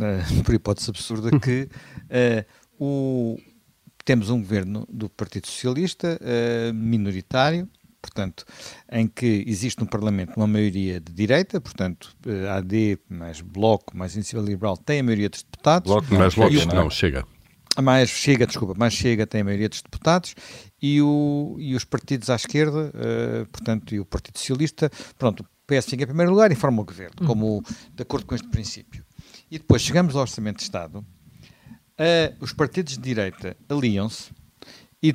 uh, 0.00 0.42
por 0.44 0.54
hipótese 0.54 0.88
absurda, 0.88 1.36
que 1.40 1.68
uh, 2.04 2.44
o, 2.78 3.36
temos 4.04 4.30
um 4.30 4.40
governo 4.40 4.86
do 4.88 5.10
Partido 5.10 5.48
Socialista 5.48 6.16
uh, 6.20 6.72
minoritário, 6.72 7.68
portanto, 8.00 8.44
em 8.88 9.08
que 9.08 9.42
existe 9.48 9.80
no 9.80 9.88
Parlamento 9.88 10.36
uma 10.36 10.46
maioria 10.46 11.00
de 11.00 11.12
direita, 11.12 11.60
portanto, 11.60 12.16
AD 12.56 12.96
mais 13.08 13.40
Bloco 13.40 13.96
mais 13.96 14.14
Iniciativa 14.14 14.48
Liberal 14.48 14.76
tem 14.76 15.00
a 15.00 15.02
maioria 15.02 15.28
dos 15.28 15.42
deputados. 15.42 15.90
Bloco 15.90 16.14
mais 16.14 16.34
Bloco, 16.36 16.54
não, 16.72 16.88
chega 16.88 17.26
mais 17.82 18.08
chega, 18.10 18.46
desculpa, 18.46 18.74
mais 18.76 18.94
chega 18.94 19.26
tem 19.26 19.40
a 19.40 19.44
maioria 19.44 19.68
dos 19.68 19.82
deputados 19.82 20.34
e, 20.80 21.00
o, 21.00 21.56
e 21.58 21.74
os 21.74 21.84
partidos 21.84 22.30
à 22.30 22.36
esquerda, 22.36 22.92
uh, 22.94 23.46
portanto, 23.46 23.94
e 23.94 24.00
o 24.00 24.04
Partido 24.04 24.38
Socialista, 24.38 24.90
pronto, 25.18 25.40
o 25.40 25.46
PS 25.66 25.86
fica 25.86 26.04
em 26.04 26.06
primeiro 26.06 26.30
lugar 26.30 26.52
e 26.52 26.54
forma 26.54 26.82
o 26.82 26.84
governo, 26.84 27.16
uhum. 27.20 27.26
como 27.26 27.64
de 27.94 28.02
acordo 28.02 28.26
com 28.26 28.34
este 28.34 28.48
princípio. 28.48 29.04
E 29.50 29.58
depois 29.58 29.82
chegamos 29.82 30.14
ao 30.14 30.22
Orçamento 30.22 30.58
de 30.58 30.64
Estado, 30.64 30.98
uh, 30.98 31.04
os 32.40 32.52
partidos 32.52 32.94
de 32.94 33.00
direita 33.00 33.56
aliam-se 33.68 34.30
e, 35.02 35.14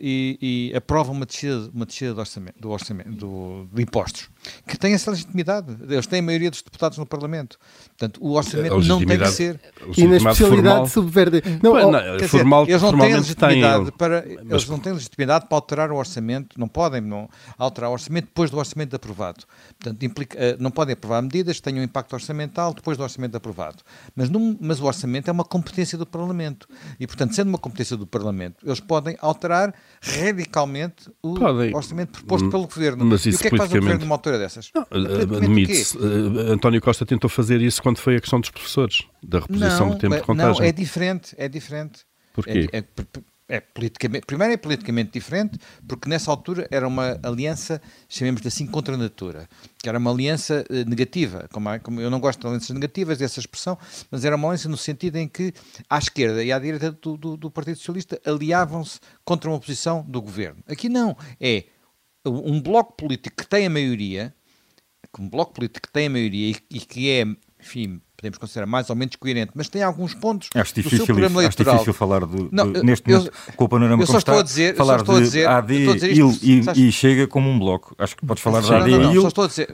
e, 0.00 0.38
e 0.70 0.76
aprovam 0.76 1.14
uma 1.14 1.26
descida, 1.26 1.70
uma 1.72 1.86
descida 1.86 2.14
do 2.14 2.20
orçamento, 2.20 2.60
do 2.60 2.70
orçamento 2.70 3.10
do, 3.10 3.68
de 3.72 3.82
impostos, 3.82 4.30
que 4.66 4.76
tem 4.76 4.94
essa 4.94 5.10
legitimidade. 5.10 5.76
Eles 5.88 6.06
têm 6.06 6.20
a 6.20 6.22
maioria 6.22 6.50
dos 6.50 6.62
deputados 6.62 6.98
no 6.98 7.06
Parlamento. 7.06 7.58
Portanto, 7.88 8.18
o 8.22 8.32
orçamento 8.32 8.80
não 8.80 9.04
tem 9.04 9.18
que 9.18 9.28
ser. 9.28 9.60
E 9.96 10.06
na 10.06 10.16
especialidade 10.16 10.90
subverde. 10.90 11.42
Não, 11.62 11.74
não, 11.74 11.92
não 11.92 12.16
dizer, 12.16 12.28
formal, 12.28 12.64
eles 12.68 12.82
não 12.82 12.98
têm 12.98 13.14
legitimidade 13.14 13.84
têm, 13.84 13.92
para. 13.92 14.24
Mas... 14.26 14.50
Eles 14.50 14.68
não 14.68 14.78
têm 14.78 14.92
legitimidade 14.92 15.46
para 15.46 15.56
alterar 15.56 15.92
o 15.92 15.96
orçamento, 15.96 16.58
não 16.58 16.68
podem 16.68 17.00
não, 17.00 17.28
alterar 17.58 17.90
o 17.90 17.92
orçamento 17.92 18.26
depois 18.26 18.50
do 18.50 18.58
orçamento 18.58 18.96
aprovado. 18.96 19.44
Portanto, 19.78 20.02
implica, 20.04 20.38
eh, 20.38 20.56
não 20.58 20.70
podem 20.70 20.94
aprovar 20.94 21.22
medidas 21.22 21.56
que 21.56 21.62
tenham 21.62 21.82
impacto 21.82 22.12
orçamental 22.12 22.74
depois 22.74 22.96
do 22.96 23.02
orçamento 23.02 23.36
aprovado. 23.36 23.78
Mas, 24.14 24.28
num, 24.28 24.56
mas 24.60 24.80
o 24.80 24.84
orçamento 24.84 25.28
é 25.28 25.32
uma 25.32 25.44
competência 25.44 25.96
do 25.96 26.06
Parlamento. 26.06 26.68
E, 26.98 27.06
portanto, 27.06 27.34
sendo 27.34 27.48
uma 27.48 27.58
competência 27.58 27.96
do 27.96 28.06
Parlamento, 28.06 28.56
eles 28.64 28.80
podem 28.80 29.16
alterar 29.20 29.74
radicalmente 30.00 31.10
o 31.22 31.34
podem. 31.34 31.74
orçamento 31.74 32.12
proposto 32.12 32.50
pelo 32.50 32.66
Governo. 32.66 33.04
Mas 33.04 33.26
isso 33.26 33.30
e 33.30 33.34
o 33.36 33.38
que 33.38 33.46
é 33.46 33.50
que 33.50 33.56
faz 33.56 33.70
o 33.70 33.74
Governo 33.74 34.00
numa 34.00 34.14
altura 34.14 34.31
dessas? 34.38 34.70
Admite-se. 34.90 35.96
Uh, 35.96 36.52
António 36.52 36.80
Costa 36.80 37.06
tentou 37.06 37.28
fazer 37.30 37.60
isso 37.60 37.82
quando 37.82 37.98
foi 37.98 38.16
a 38.16 38.20
questão 38.20 38.40
dos 38.40 38.50
professores, 38.50 39.02
da 39.22 39.40
reposição 39.40 39.86
não, 39.86 39.94
do 39.94 39.98
tempo 39.98 40.16
de 40.16 40.22
contagem. 40.22 40.60
Não, 40.60 40.66
é 40.66 40.72
diferente, 40.72 41.34
é 41.38 41.48
diferente. 41.48 42.00
Porquê? 42.32 42.68
É, 42.72 42.78
é, 42.78 42.84
é 43.52 43.60
politicamente, 43.60 44.24
primeiro 44.24 44.54
é 44.54 44.56
politicamente 44.56 45.10
diferente, 45.12 45.58
porque 45.86 46.08
nessa 46.08 46.30
altura 46.30 46.66
era 46.70 46.88
uma 46.88 47.20
aliança, 47.22 47.82
chamemos-lhe 48.08 48.48
assim, 48.48 48.66
contra 48.66 48.94
a 48.94 48.96
natura, 48.96 49.46
que 49.82 49.88
era 49.88 49.98
uma 49.98 50.10
aliança 50.10 50.64
eh, 50.70 50.84
negativa, 50.86 51.46
como, 51.52 51.68
como, 51.80 52.00
eu 52.00 52.08
não 52.08 52.18
gosto 52.18 52.40
de 52.40 52.46
alianças 52.46 52.70
negativas, 52.70 53.18
dessa 53.18 53.40
expressão, 53.40 53.76
mas 54.10 54.24
era 54.24 54.36
uma 54.36 54.48
aliança 54.48 54.70
no 54.70 54.76
sentido 54.78 55.16
em 55.16 55.28
que 55.28 55.52
à 55.90 55.98
esquerda 55.98 56.42
e 56.42 56.50
à 56.50 56.58
direita 56.58 56.92
do, 56.92 57.18
do, 57.18 57.36
do 57.36 57.50
Partido 57.50 57.76
Socialista 57.76 58.18
aliavam-se 58.24 58.98
contra 59.22 59.50
uma 59.50 59.56
oposição 59.56 60.02
do 60.08 60.22
governo. 60.22 60.62
Aqui 60.66 60.88
não, 60.88 61.14
é 61.38 61.64
um 62.24 62.60
bloco 62.60 62.92
político 62.94 63.36
que 63.36 63.48
tem 63.48 63.66
a 63.66 63.70
maioria, 63.70 64.34
um 65.18 65.28
bloco 65.28 65.52
político 65.54 65.86
que 65.86 65.92
tem 65.92 66.06
a 66.06 66.10
maioria 66.10 66.50
e, 66.50 66.76
e 66.76 66.80
que 66.80 67.10
é, 67.10 67.24
enfim, 67.60 68.00
podemos 68.22 68.38
considerar 68.38 68.66
mais 68.66 68.88
ou 68.88 68.94
menos 68.94 69.16
coerente, 69.16 69.50
mas 69.52 69.68
tem 69.68 69.82
alguns 69.82 70.14
pontos 70.14 70.48
acho 70.54 70.74
difícil, 70.74 70.98
do 70.98 71.06
seu 71.06 71.14
programa 71.14 71.42
eleitoral. 71.42 71.74
Acho 71.74 71.84
difícil 71.84 71.92
falar 71.92 72.24
de, 72.24 72.48
não, 72.52 72.72
de, 72.72 72.82
neste 72.84 73.10
eu, 73.10 73.18
momento, 73.18 73.34
eu, 73.48 73.52
com 73.54 73.64
o 73.64 73.68
panorama 73.68 74.06
como 74.06 74.18
está, 74.18 74.38
a 74.38 74.42
dizer, 74.42 74.76
falar 74.76 75.02
de 75.02 75.20
dizer, 75.20 75.48
AD 75.48 75.74
e, 75.74 76.88
e, 76.88 76.92
chega 76.92 77.26
como 77.26 77.50
um 77.50 77.58
bloco. 77.58 77.96
Acho 77.98 78.16
que 78.16 78.24
podes 78.24 78.42
falar 78.42 78.60
de 78.60 78.72
AD 78.72 78.90
e 78.90 78.94
IL, 78.94 79.28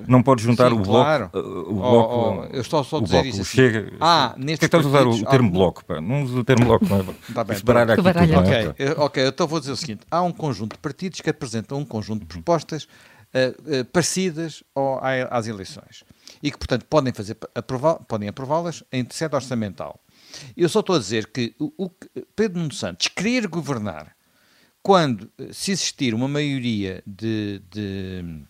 não 0.06 0.22
podes 0.22 0.44
juntar 0.44 0.70
sim, 0.70 0.76
o 0.76 0.78
bloco, 0.78 1.04
claro. 1.04 1.30
uh, 1.34 1.38
o 1.38 1.74
bloco, 1.74 2.14
oh, 2.14 2.40
oh, 2.40 2.44
eu 2.56 2.60
estou 2.62 2.82
só 2.82 2.96
a 2.96 3.02
dizer 3.02 3.12
bloco, 3.16 3.28
isso. 3.28 3.42
Assim. 3.42 3.56
Chega, 3.56 3.92
ah, 4.00 4.34
neste 4.38 4.60
que 4.60 4.64
estás 4.64 4.84
a 4.84 4.88
usar 4.88 5.06
o 5.06 5.24
termo 5.26 5.50
bloco? 5.50 5.84
Pá? 5.84 6.00
Não 6.00 6.22
usa 6.22 6.38
o 6.38 6.44
termo 6.44 6.64
bloco, 6.64 6.86
não 6.86 6.96
é? 6.96 7.04
Está 7.28 7.44
bem, 7.44 7.58
baralha 7.62 7.94
aqui 7.94 8.02
tudo, 8.02 8.38
ok, 8.38 8.94
ok, 8.96 9.26
então 9.26 9.46
vou 9.46 9.60
dizer 9.60 9.72
o 9.72 9.76
seguinte, 9.76 10.00
há 10.10 10.22
um 10.22 10.32
conjunto 10.32 10.72
de 10.72 10.78
partidos 10.78 11.20
que 11.20 11.28
apresentam 11.28 11.78
um 11.78 11.84
conjunto 11.84 12.20
de 12.20 12.26
propostas 12.26 12.84
uh, 12.84 13.80
uh, 13.80 13.84
parecidas 13.92 14.62
ao, 14.74 15.00
às 15.30 15.46
eleições 15.46 16.02
e 16.42 16.50
que, 16.50 16.58
portanto, 16.58 16.84
podem, 16.86 17.12
fazer, 17.12 17.36
aprová 17.54 17.96
podem 17.96 18.28
aprová-las 18.28 18.84
em 18.92 19.06
sede 19.10 19.34
orçamental. 19.34 20.00
Eu 20.56 20.68
só 20.68 20.80
estou 20.80 20.96
a 20.96 20.98
dizer 20.98 21.28
que 21.28 21.54
o, 21.58 21.72
o 21.76 21.90
Pedro 22.36 22.60
Nuno 22.60 22.72
Santos 22.72 23.08
querer 23.08 23.46
governar 23.46 24.16
quando 24.82 25.30
eh, 25.38 25.52
se 25.52 25.72
existir 25.72 26.14
uma 26.14 26.28
maioria 26.28 27.02
de, 27.06 27.60
de 27.70 28.44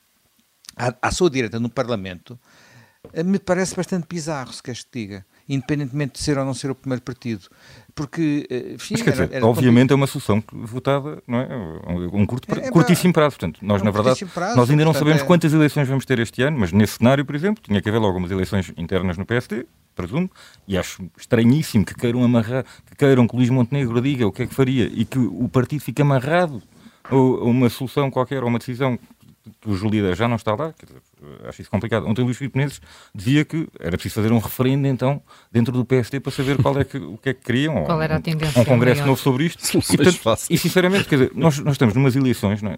à, 0.77 0.95
à 1.09 1.11
sua 1.11 1.31
direita 1.31 1.59
no 1.59 1.69
Parlamento, 1.69 2.39
eh, 3.12 3.23
me 3.23 3.39
parece 3.39 3.75
bastante 3.75 4.07
bizarro, 4.09 4.53
se 4.53 4.62
queres 4.62 4.85
te 4.85 4.91
diga, 4.93 5.27
independentemente 5.49 6.14
de 6.14 6.21
ser 6.21 6.38
ou 6.38 6.45
não 6.45 6.55
ser 6.55 6.71
o 6.71 6.75
primeiro 6.75 7.02
partido 7.02 7.49
porque 7.99 8.47
eh, 8.49 8.75
enfim, 8.75 8.95
Mas, 8.95 9.00
era, 9.02 9.11
dizer, 9.11 9.28
era 9.33 9.45
obviamente 9.47 9.93
é 9.93 9.95
uma 9.97 10.07
solução 10.07 10.43
votada 10.52 11.21
não 11.26 11.40
é? 11.40 11.49
um 12.12 12.25
curto, 12.25 12.47
é, 12.55 12.69
é 12.69 12.71
curtíssimo 12.71 13.12
prazo. 13.12 13.37
Portanto, 13.37 13.59
nós, 13.61 13.81
é 13.81 13.83
um 13.83 13.85
na 13.87 13.90
verdade, 13.90 14.25
prazo, 14.26 14.57
nós 14.57 14.71
ainda 14.71 14.85
não 14.85 14.95
sabemos 14.95 15.23
é... 15.23 15.25
quantas 15.25 15.52
eleições 15.52 15.88
vamos 15.88 16.05
ter 16.05 16.19
este 16.21 16.43
ano, 16.43 16.59
mas 16.61 16.71
nesse 16.71 16.99
cenário, 16.99 17.25
por 17.25 17.35
exemplo, 17.35 17.61
tinha 17.61 17.83
que 17.83 17.88
haver 17.88 17.99
logo 17.99 18.19
umas 18.19 18.31
eleições 18.31 18.73
internas 18.76 19.19
no 19.19 19.26
PSD, 19.26 19.67
presumo, 19.97 20.31
e 20.69 20.78
acho 20.78 21.11
estranhíssimo 21.19 21.85
que 21.85 21.93
queiram 21.93 22.23
amarrar, 22.23 22.64
que 22.87 22.95
queiram 22.97 23.26
que 23.26 23.35
Luís 23.35 23.50
Montenegro 23.50 24.00
diga 24.00 24.28
o 24.28 24.33
que 24.33 24.45
é 24.45 24.47
que 24.47 24.55
faria 24.55 24.88
e 24.95 25.05
que 25.05 25.19
o 25.19 25.49
partido 25.49 25.81
fique 25.81 26.00
amarrado 26.00 26.62
a 27.11 27.17
uma 27.17 27.69
solução 27.69 28.11
qualquer, 28.12 28.43
ou 28.45 28.49
uma 28.49 28.61
decisão 28.61 28.97
o 29.67 29.88
líder 29.88 30.17
já 30.17 30.28
não 30.28 30.37
está 30.37 30.55
lá, 30.55 30.73
dizer, 30.83 31.00
acho 31.49 31.61
isso 31.61 31.71
complicado. 31.71 32.07
Ontem 32.07 32.23
o 32.23 32.25
Luís 32.25 32.37
Filipe 32.37 32.57
Menezes 32.57 32.81
dizia 33.14 33.45
que 33.45 33.69
era 33.78 33.97
preciso 33.97 34.17
fazer 34.17 34.33
um 34.33 34.38
referendo 34.38 34.87
então 34.87 35.23
dentro 35.50 35.73
do 35.73 35.85
PST 35.85 36.21
para 36.21 36.33
saber 36.33 36.61
qual 36.62 36.78
é 36.78 36.85
que, 36.85 36.99
o 36.99 37.19
que 37.19 37.31
é 37.31 37.35
que 37.35 37.45
queriam. 37.45 37.85
Qual 37.85 38.00
era 38.00 38.17
a 38.17 38.21
tendência? 38.21 38.61
Um 38.61 38.64
congresso 38.64 39.05
novo 39.05 39.21
sobre 39.21 39.45
isto. 39.45 39.78
E, 39.78 39.97
portanto, 39.97 40.47
e, 40.50 40.59
sinceramente, 40.59 41.09
quer 41.09 41.17
dizer, 41.17 41.33
nós, 41.35 41.59
nós 41.59 41.75
estamos 41.75 41.95
numas 41.95 42.14
eleições, 42.17 42.62
não 42.62 42.71
é? 42.71 42.76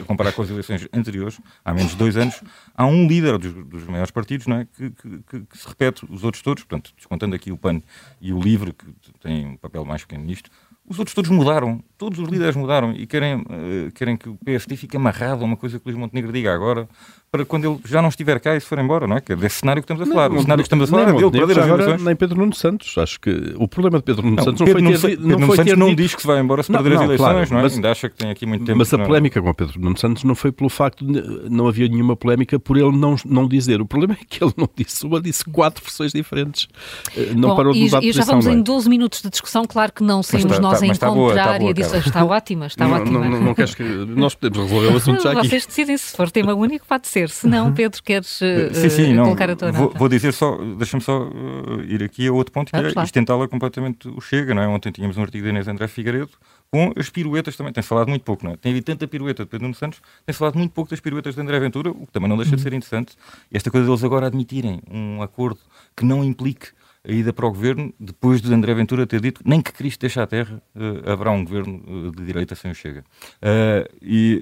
a 0.00 0.04
comparar 0.04 0.32
com 0.32 0.42
as 0.42 0.50
eleições 0.50 0.88
anteriores, 0.92 1.40
há 1.64 1.72
menos 1.72 1.92
de 1.92 1.98
dois 1.98 2.16
anos, 2.16 2.42
há 2.74 2.86
um 2.86 3.06
líder 3.06 3.38
dos, 3.38 3.52
dos 3.66 3.84
maiores 3.84 4.10
partidos 4.10 4.46
não 4.46 4.56
é? 4.56 4.66
Que, 4.76 4.90
que, 4.90 5.40
que, 5.46 5.58
se 5.58 5.66
repete 5.66 6.04
os 6.08 6.24
outros 6.24 6.42
todos, 6.42 6.64
portanto, 6.64 6.92
descontando 6.96 7.34
aqui 7.34 7.50
o 7.52 7.56
PAN 7.56 7.80
e 8.20 8.32
o 8.32 8.40
LIVRE, 8.40 8.72
que 8.72 8.86
tem 9.20 9.46
um 9.46 9.56
papel 9.56 9.84
mais 9.84 10.02
pequeno 10.02 10.24
nisto, 10.24 10.50
os 10.88 10.98
outros 10.98 11.14
todos 11.14 11.30
mudaram, 11.30 11.82
todos 12.02 12.18
os 12.18 12.28
líderes 12.28 12.56
mudaram 12.56 12.90
e 12.90 13.06
querem, 13.06 13.36
uh, 13.36 13.92
querem 13.94 14.16
que 14.16 14.28
o 14.28 14.36
PSD 14.44 14.76
fique 14.76 14.96
amarrado 14.96 15.42
a 15.42 15.44
uma 15.44 15.56
coisa 15.56 15.78
que 15.78 15.86
o 15.86 15.88
Luís 15.88 15.96
Montenegro 15.96 16.32
diga 16.32 16.52
agora, 16.52 16.88
para 17.32 17.46
quando 17.46 17.64
ele 17.64 17.78
já 17.86 18.02
não 18.02 18.10
estiver 18.10 18.38
cá 18.40 18.54
e 18.54 18.60
se 18.60 18.66
for 18.66 18.78
embora, 18.78 19.06
não 19.06 19.16
é? 19.16 19.20
Que 19.22 19.32
é 19.32 19.36
desse 19.36 19.60
cenário 19.60 19.80
que 19.80 19.90
estamos 19.90 20.06
a 20.06 20.12
falar. 20.12 20.28
Não, 20.28 20.36
o 20.36 20.42
cenário 20.42 20.62
que 20.62 20.66
estamos 20.66 20.86
a 20.86 20.90
falar 20.90 21.08
é 21.08 21.12
dele 21.14 21.30
perder 21.30 21.60
as 21.60 21.66
eleições. 21.66 22.02
Nem 22.02 22.14
Pedro 22.14 22.38
Nuno 22.38 22.54
Santos. 22.54 22.98
Acho 22.98 23.18
que 23.18 23.54
o 23.56 23.66
problema 23.66 23.98
de 23.98 24.04
Pedro 24.04 24.22
Nuno 24.24 24.36
não, 24.36 24.44
Santos 24.44 24.60
não 24.60 24.66
Pedro 24.66 24.98
foi 24.98 25.10
ter... 25.10 25.16
Pedro 25.16 25.38
Nuno 25.38 25.56
Santos 25.56 25.78
não 25.78 25.94
diz 25.94 26.14
que 26.14 26.20
se 26.20 26.26
vai 26.26 26.40
embora 26.40 26.62
se 26.62 26.70
não, 26.70 26.82
perder 26.82 26.96
as 26.96 27.04
eleições, 27.04 27.26
claro, 27.26 27.50
não 27.50 27.58
é? 27.60 27.62
Mas, 27.62 27.74
Ainda 27.74 27.90
acha 27.90 28.10
que 28.10 28.16
tem 28.16 28.30
aqui 28.30 28.44
muito 28.44 28.66
tempo. 28.66 28.76
Mas 28.76 28.92
a 28.92 28.98
polémica 28.98 29.40
com 29.40 29.54
Pedro 29.54 29.80
Nuno 29.80 29.96
Santos 29.96 30.24
não 30.24 30.34
foi 30.34 30.52
pelo 30.52 30.68
facto 30.68 31.06
de 31.06 31.48
não 31.48 31.68
havia 31.68 31.88
nenhuma 31.88 32.16
polémica 32.16 32.58
por 32.58 32.76
ele 32.76 32.94
não, 32.94 33.16
não 33.24 33.48
dizer. 33.48 33.80
O 33.80 33.86
problema 33.86 34.12
é 34.20 34.24
que 34.28 34.44
ele 34.44 34.52
não 34.54 34.68
disse 34.76 35.06
uma, 35.06 35.18
disse 35.18 35.42
quatro 35.44 35.82
versões 35.82 36.12
diferentes. 36.12 36.68
Eh, 37.16 37.32
não 37.34 37.50
Bom, 37.50 37.56
parou 37.56 37.72
de 37.72 37.78
e, 37.78 38.08
e 38.10 38.12
já 38.12 38.24
vamos 38.24 38.46
em 38.46 38.60
12 38.60 38.90
minutos 38.90 39.22
de 39.22 39.30
discussão. 39.30 39.64
Claro 39.64 39.90
que 39.90 40.02
não 40.02 40.22
saímos 40.22 40.58
nós 40.58 40.82
a 40.82 40.86
encontrar 40.86 41.62
e 41.62 41.68
a 41.70 41.72
Está 41.98 42.24
ótima, 42.26 42.66
está 42.66 42.86
não, 42.86 42.94
ótima. 42.94 43.20
Não, 43.20 43.30
não, 43.30 43.40
não 43.40 43.54
queres 43.54 43.74
que... 43.74 43.82
Nós 43.82 44.34
podemos 44.34 44.70
resolver 44.70 44.94
o 44.94 44.96
assunto 44.96 45.22
já 45.22 45.32
aqui. 45.32 45.48
Vocês 45.48 45.66
decidem, 45.66 45.96
se 45.96 46.16
for 46.16 46.30
tema 46.30 46.54
único, 46.54 46.86
pode 46.86 47.08
ser. 47.08 47.28
Se 47.30 47.46
não, 47.46 47.72
Pedro, 47.72 48.02
queres 48.02 48.40
uh, 48.40 48.74
sim, 48.74 48.88
sim, 48.88 49.14
não, 49.14 49.24
colocar 49.24 49.50
a 49.50 49.56
tua 49.56 49.72
vou, 49.72 49.86
nota? 49.86 49.98
vou 49.98 50.08
dizer 50.08 50.32
só, 50.32 50.56
deixa-me 50.76 51.02
só 51.02 51.22
uh, 51.24 51.82
ir 51.86 52.02
aqui 52.02 52.26
a 52.26 52.32
outro 52.32 52.52
ponto, 52.52 52.70
que 52.70 52.76
Vamos 52.76 52.96
é 52.96 53.02
istentá-la 53.04 53.48
completamente 53.48 54.08
o 54.08 54.20
Chega, 54.20 54.54
não 54.54 54.62
é? 54.62 54.68
Ontem 54.68 54.90
tínhamos 54.90 55.16
um 55.16 55.22
artigo 55.22 55.44
da 55.44 55.50
Inês 55.50 55.68
André 55.68 55.88
Figueiredo 55.88 56.30
com 56.72 56.92
as 56.96 57.10
piruetas 57.10 57.54
também. 57.54 57.72
Tem 57.72 57.82
falado 57.82 58.08
muito 58.08 58.22
pouco, 58.22 58.44
não 58.44 58.52
é? 58.52 58.56
Tem 58.56 58.72
havido 58.72 58.86
tanta 58.86 59.06
pirueta 59.06 59.44
de 59.44 59.50
Pedro 59.50 59.64
Nuno 59.64 59.74
Santos, 59.74 60.00
tem 60.24 60.34
falado 60.34 60.56
muito 60.56 60.72
pouco 60.72 60.90
das 60.90 61.00
piruetas 61.00 61.34
de 61.34 61.40
André 61.40 61.60
Ventura, 61.60 61.90
o 61.90 62.06
que 62.06 62.12
também 62.12 62.28
não 62.28 62.36
deixa 62.36 62.56
de 62.56 62.62
ser 62.62 62.72
interessante. 62.72 63.14
E 63.50 63.56
esta 63.56 63.70
coisa 63.70 63.86
deles 63.86 64.02
agora 64.02 64.26
admitirem 64.26 64.80
um 64.90 65.22
acordo 65.22 65.60
que 65.94 66.04
não 66.04 66.24
implique 66.24 66.68
a 67.04 67.10
ida 67.10 67.32
para 67.32 67.46
o 67.46 67.50
governo, 67.50 67.92
depois 67.98 68.40
de 68.40 68.52
André 68.54 68.72
Ventura 68.74 69.06
ter 69.06 69.20
dito 69.20 69.42
nem 69.44 69.60
que 69.60 69.72
Cristo 69.72 70.00
deixe 70.00 70.20
a 70.20 70.26
terra, 70.26 70.62
uh, 70.74 71.10
haverá 71.10 71.32
um 71.32 71.44
governo 71.44 71.82
uh, 71.84 72.12
de 72.12 72.24
direita 72.24 72.54
sem 72.54 72.70
o 72.70 72.74
Chega. 72.74 73.04
Uh, 73.42 73.88
e 74.00 74.40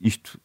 isto 0.00 0.40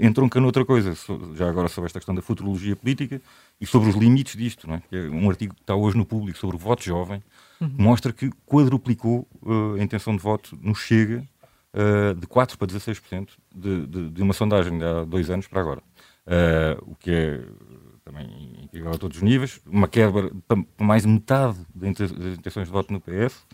entronca 0.00 0.40
noutra 0.40 0.64
coisa, 0.64 0.94
já 1.34 1.48
agora 1.48 1.68
sobre 1.68 1.88
esta 1.88 1.98
questão 1.98 2.14
da 2.14 2.22
futurologia 2.22 2.74
política 2.74 3.20
e 3.60 3.66
sobre 3.66 3.90
os 3.90 3.96
limites 3.96 4.34
disto. 4.34 4.66
Não 4.66 4.76
é? 4.76 4.82
é 4.90 5.10
um 5.10 5.28
artigo 5.28 5.54
que 5.54 5.60
está 5.60 5.74
hoje 5.74 5.96
no 5.96 6.06
público 6.06 6.38
sobre 6.38 6.56
o 6.56 6.58
voto 6.58 6.82
jovem, 6.82 7.22
uhum. 7.60 7.70
mostra 7.76 8.10
que 8.10 8.30
quadruplicou 8.46 9.28
a 9.78 9.82
intenção 9.82 10.16
de 10.16 10.22
voto 10.22 10.58
no 10.62 10.74
Chega 10.74 11.22
de 12.18 12.26
4% 12.26 12.56
para 12.56 12.66
16% 12.66 13.28
de, 13.54 13.86
de, 13.86 14.10
de 14.10 14.22
uma 14.22 14.34
sondagem 14.34 14.78
de 14.78 14.84
há 14.84 15.04
dois 15.04 15.30
anos 15.30 15.46
para 15.46 15.60
agora. 15.60 15.82
o 16.86 16.94
que 16.94 17.10
é 17.10 17.44
também 18.04 18.68
igual 18.72 18.94
a 18.94 18.98
todos 18.98 19.18
os 19.18 19.22
níveis, 19.22 19.60
uma 19.66 19.86
quebra 19.86 20.30
para 20.48 20.64
mais 20.78 21.02
de 21.02 21.08
metade 21.08 21.58
das 21.74 22.10
intenções 22.38 22.66
de 22.66 22.72
voto 22.72 22.92
no 22.92 23.00
PS, 23.00 23.36
uh, 23.36 23.46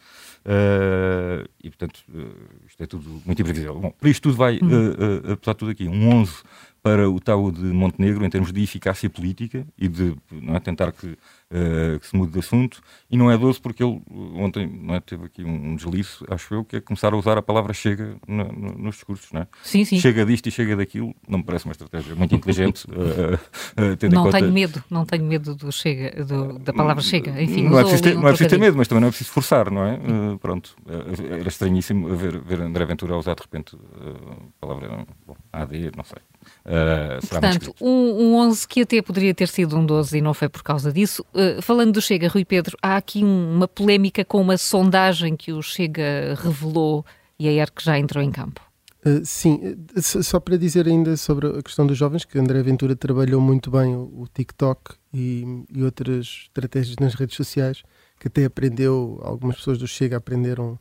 eh, 0.46 1.44
e 1.62 1.70
portanto 1.70 2.02
uh, 2.08 2.66
isto 2.66 2.82
é 2.82 2.86
tudo 2.86 3.22
muito 3.26 3.40
imprevisível. 3.40 3.78
Bom, 3.78 3.90
por 3.90 4.08
isto 4.08 4.22
tudo 4.22 4.36
vai, 4.36 4.56
uh, 4.56 5.32
apesar 5.32 5.52
de 5.52 5.58
tudo 5.58 5.70
aqui, 5.70 5.86
um 5.88 6.08
11 6.20 6.42
para 6.82 7.08
o 7.10 7.18
tal 7.18 7.50
de 7.50 7.64
Montenegro 7.64 8.24
em 8.24 8.30
termos 8.30 8.52
de 8.52 8.62
eficácia 8.62 9.10
política 9.10 9.66
e 9.76 9.88
de 9.88 10.14
é, 10.54 10.60
tentar 10.60 10.92
que, 10.92 11.06
uh, 11.06 11.98
que, 12.00 12.06
se 12.06 12.16
mude 12.16 12.32
de 12.32 12.38
assunto. 12.38 12.80
E 13.10 13.16
não 13.16 13.30
é 13.30 13.36
doce 13.36 13.60
porque 13.60 13.82
ele 13.82 14.00
ontem 14.36 14.66
não 14.66 14.94
é, 14.94 15.00
teve 15.00 15.26
aqui 15.26 15.44
um, 15.44 15.74
deslize, 15.74 16.18
acho 16.30 16.54
eu, 16.54 16.64
que 16.64 16.76
é 16.76 16.80
começar 16.80 17.12
a 17.12 17.16
usar 17.16 17.36
a 17.36 17.42
palavra 17.42 17.72
chega 17.72 18.16
no, 18.26 18.44
no, 18.44 18.78
nos 18.78 18.96
discursos. 18.96 19.30
Não 19.32 19.42
é? 19.42 19.48
Sim, 19.62 19.84
sim. 19.84 19.98
Chega 19.98 20.24
disto 20.24 20.46
e 20.46 20.50
chega 20.50 20.76
daquilo, 20.76 21.14
não 21.28 21.38
me 21.38 21.44
parece 21.44 21.64
uma 21.64 21.72
estratégia 21.72 22.14
muito 22.14 22.34
inteligente. 22.34 22.84
uh, 22.90 23.34
uh, 23.34 24.14
não 24.14 24.30
tenho 24.30 24.52
medo, 24.52 24.84
não 24.88 25.04
tenho 25.04 25.24
medo 25.24 25.54
do 25.54 25.72
chega, 25.72 26.24
do, 26.24 26.58
da 26.58 26.72
palavra 26.72 27.02
chega. 27.02 27.42
Enfim, 27.42 27.68
não 27.68 27.78
é 27.78 27.82
preciso 27.82 28.02
ter, 28.02 28.14
não 28.14 28.28
é 28.28 28.30
preciso 28.30 28.50
ter 28.50 28.58
medo, 28.58 28.76
mas 28.76 28.88
também 28.88 29.00
não 29.00 29.08
é 29.08 29.10
preciso 29.10 29.30
forçar, 29.30 29.70
não 29.70 29.84
é? 29.84 29.98
pronto, 30.40 30.76
era 30.86 31.48
estranhíssimo 31.48 32.14
ver, 32.16 32.38
ver 32.40 32.60
André 32.60 32.84
Ventura 32.84 33.16
usar 33.16 33.34
de 33.34 33.42
repente 33.42 33.76
a 33.76 34.60
palavra 34.60 35.06
bom, 35.26 35.36
AD, 35.52 35.92
não 35.96 36.04
sei. 36.04 36.18
Uh, 36.64 37.26
Portanto, 37.26 37.74
um, 37.80 37.88
um 37.88 38.36
11 38.36 38.68
que 38.68 38.82
até 38.82 39.00
poderia 39.00 39.34
ter 39.34 39.48
sido 39.48 39.76
um 39.76 39.84
12 39.84 40.18
e 40.18 40.20
não 40.20 40.34
foi 40.34 40.48
por 40.48 40.62
causa 40.62 40.92
disso. 40.92 41.24
Uh, 41.34 41.60
falando 41.62 41.92
do 41.92 42.02
Chega, 42.02 42.28
Rui 42.28 42.44
Pedro, 42.44 42.76
há 42.82 42.96
aqui 42.96 43.24
um, 43.24 43.54
uma 43.54 43.68
polémica 43.68 44.24
com 44.24 44.40
uma 44.40 44.56
sondagem 44.56 45.36
que 45.36 45.52
o 45.52 45.62
Chega 45.62 46.36
revelou 46.42 47.04
e 47.38 47.48
a 47.48 47.52
ERC 47.52 47.82
já 47.82 47.98
entrou 47.98 48.22
em 48.22 48.30
campo. 48.30 48.60
Uh, 49.06 49.24
sim, 49.24 49.76
só 49.96 50.40
para 50.40 50.58
dizer 50.58 50.86
ainda 50.86 51.16
sobre 51.16 51.46
a 51.46 51.62
questão 51.62 51.86
dos 51.86 51.96
jovens, 51.96 52.24
que 52.24 52.38
André 52.38 52.62
Ventura 52.62 52.96
trabalhou 52.96 53.40
muito 53.40 53.70
bem 53.70 53.94
o, 53.94 54.22
o 54.22 54.28
TikTok 54.32 54.94
e, 55.14 55.64
e, 55.72 55.82
outras 55.84 56.46
estratégias 56.48 56.96
nas 57.00 57.14
redes 57.14 57.36
sociais, 57.36 57.82
que 58.18 58.26
até 58.26 58.44
aprendeu, 58.44 59.20
algumas 59.22 59.56
pessoas 59.56 59.78
do 59.78 59.86
Chega 59.86 60.16
aprenderam 60.16 60.78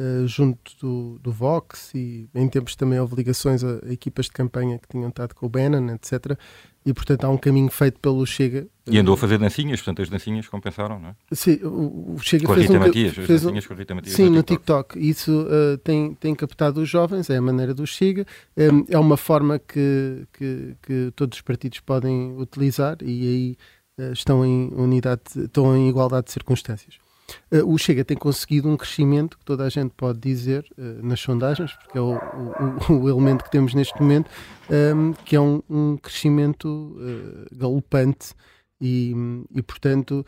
eh, 0.00 0.26
junto 0.26 0.74
do, 0.80 1.18
do 1.18 1.30
Vox 1.30 1.92
e 1.94 2.26
em 2.34 2.48
tempos 2.48 2.74
também 2.74 2.98
houve 2.98 3.16
ligações 3.16 3.62
a, 3.62 3.80
a, 3.84 3.92
equipas 3.92 4.26
de 4.26 4.32
campanha 4.32 4.78
que 4.78 4.88
tinham 4.88 5.10
estado 5.10 5.34
com 5.34 5.44
o 5.44 5.48
Bannon, 5.48 5.92
etc. 5.92 6.38
E 6.86 6.94
portanto 6.94 7.24
há 7.24 7.28
um 7.28 7.36
caminho 7.36 7.70
feito 7.70 8.00
pelo 8.00 8.24
Chega. 8.24 8.66
E 8.86 8.96
andou 8.98 9.12
a 9.12 9.16
fazer 9.18 9.36
dancinhas, 9.36 9.78
portanto 9.80 10.00
as 10.00 10.08
dancinhas 10.08 10.48
compensaram, 10.48 10.98
não 10.98 11.10
é? 11.10 11.14
Sim, 11.32 11.56
o, 11.64 12.14
o 12.14 12.18
Chega 12.18 12.46
com 12.46 12.54
fez 12.54 12.70
um, 12.70 12.78
Matias, 12.78 13.14
fez 13.14 13.44
um, 13.44 13.60
com 13.60 13.74
Rita 13.74 13.94
Matias 13.94 14.14
Sim, 14.14 14.30
no 14.30 14.42
TikTok. 14.42 14.94
TikTok. 14.94 15.10
Isso 15.10 15.42
uh, 15.42 15.76
tem, 15.84 16.14
tem 16.14 16.34
captado 16.34 16.80
os 16.80 16.88
jovens, 16.88 17.28
é 17.28 17.36
a 17.36 17.42
maneira 17.42 17.74
do 17.74 17.86
Chega. 17.86 18.26
Um, 18.56 18.86
é 18.88 18.98
uma 18.98 19.18
forma 19.18 19.58
que, 19.58 20.26
que, 20.32 20.76
que, 20.80 21.12
todos 21.14 21.36
os 21.36 21.42
partidos 21.42 21.80
podem 21.80 22.34
utilizar 22.38 22.96
e 23.02 23.56
aí 23.98 24.12
estão 24.12 24.46
em 24.46 24.72
unidade, 24.72 25.22
estão 25.36 25.76
em 25.76 25.90
igualdade 25.90 26.28
de 26.28 26.32
circunstâncias. 26.32 27.09
Uh, 27.52 27.72
o 27.72 27.78
Chega 27.78 28.04
tem 28.04 28.16
conseguido 28.16 28.68
um 28.68 28.76
crescimento 28.76 29.38
que 29.38 29.44
toda 29.44 29.64
a 29.64 29.68
gente 29.68 29.92
pode 29.96 30.18
dizer 30.18 30.64
uh, 30.76 31.06
nas 31.06 31.20
sondagens, 31.20 31.72
porque 31.74 31.98
é 31.98 32.00
o, 32.00 32.14
o, 32.14 32.94
o, 32.94 33.08
elemento 33.08 33.44
que 33.44 33.50
temos 33.50 33.74
neste 33.74 34.00
momento, 34.00 34.30
um, 34.68 34.74
ehm, 34.74 35.12
que 35.24 35.36
é 35.36 35.40
um, 35.40 35.62
um 35.68 35.96
crescimento 35.96 36.66
uh, 36.68 37.56
galopante 37.56 38.34
e, 38.80 39.14
e 39.54 39.62
portanto, 39.62 40.24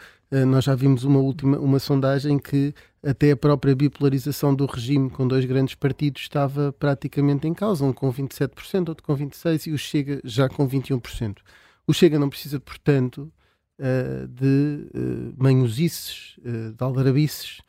nós 0.47 0.65
já 0.65 0.75
vimos 0.75 1.05
uma 1.05 1.21
última 1.21 1.59
uma 1.59 1.79
sondagem 1.79 2.39
que 2.39 2.75
até 3.03 3.33
a 3.33 3.37
própria 3.37 3.75
bipolarização 3.75 4.55
do 4.55 4.67
regime 4.67 5.11
com 5.11 5.27
dois 5.27 5.45
grandes 5.45 5.75
partidos 5.75 6.23
estava 6.23 6.73
praticamente 6.73 7.49
em 7.49 7.55
causa, 7.55 7.85
um 7.85 7.93
com 7.93 8.13
27%, 8.13 8.89
outro 8.91 9.05
com 9.05 9.17
26% 9.17 9.67
e 9.67 9.73
o 9.73 9.79
Chega 9.79 10.21
já 10.23 10.49
com 10.51 10.69
21%. 10.69 11.39
O 11.87 11.93
Chega 11.93 12.19
não 12.19 12.29
precisa, 12.29 12.61
portanto, 12.61 13.33
uh, 13.79 14.29
de 14.29 14.89
uh, 14.95 15.35
manhosices, 15.37 16.37
uh, 16.39 16.73
de 16.73 16.83
aldrabices, 16.85 17.61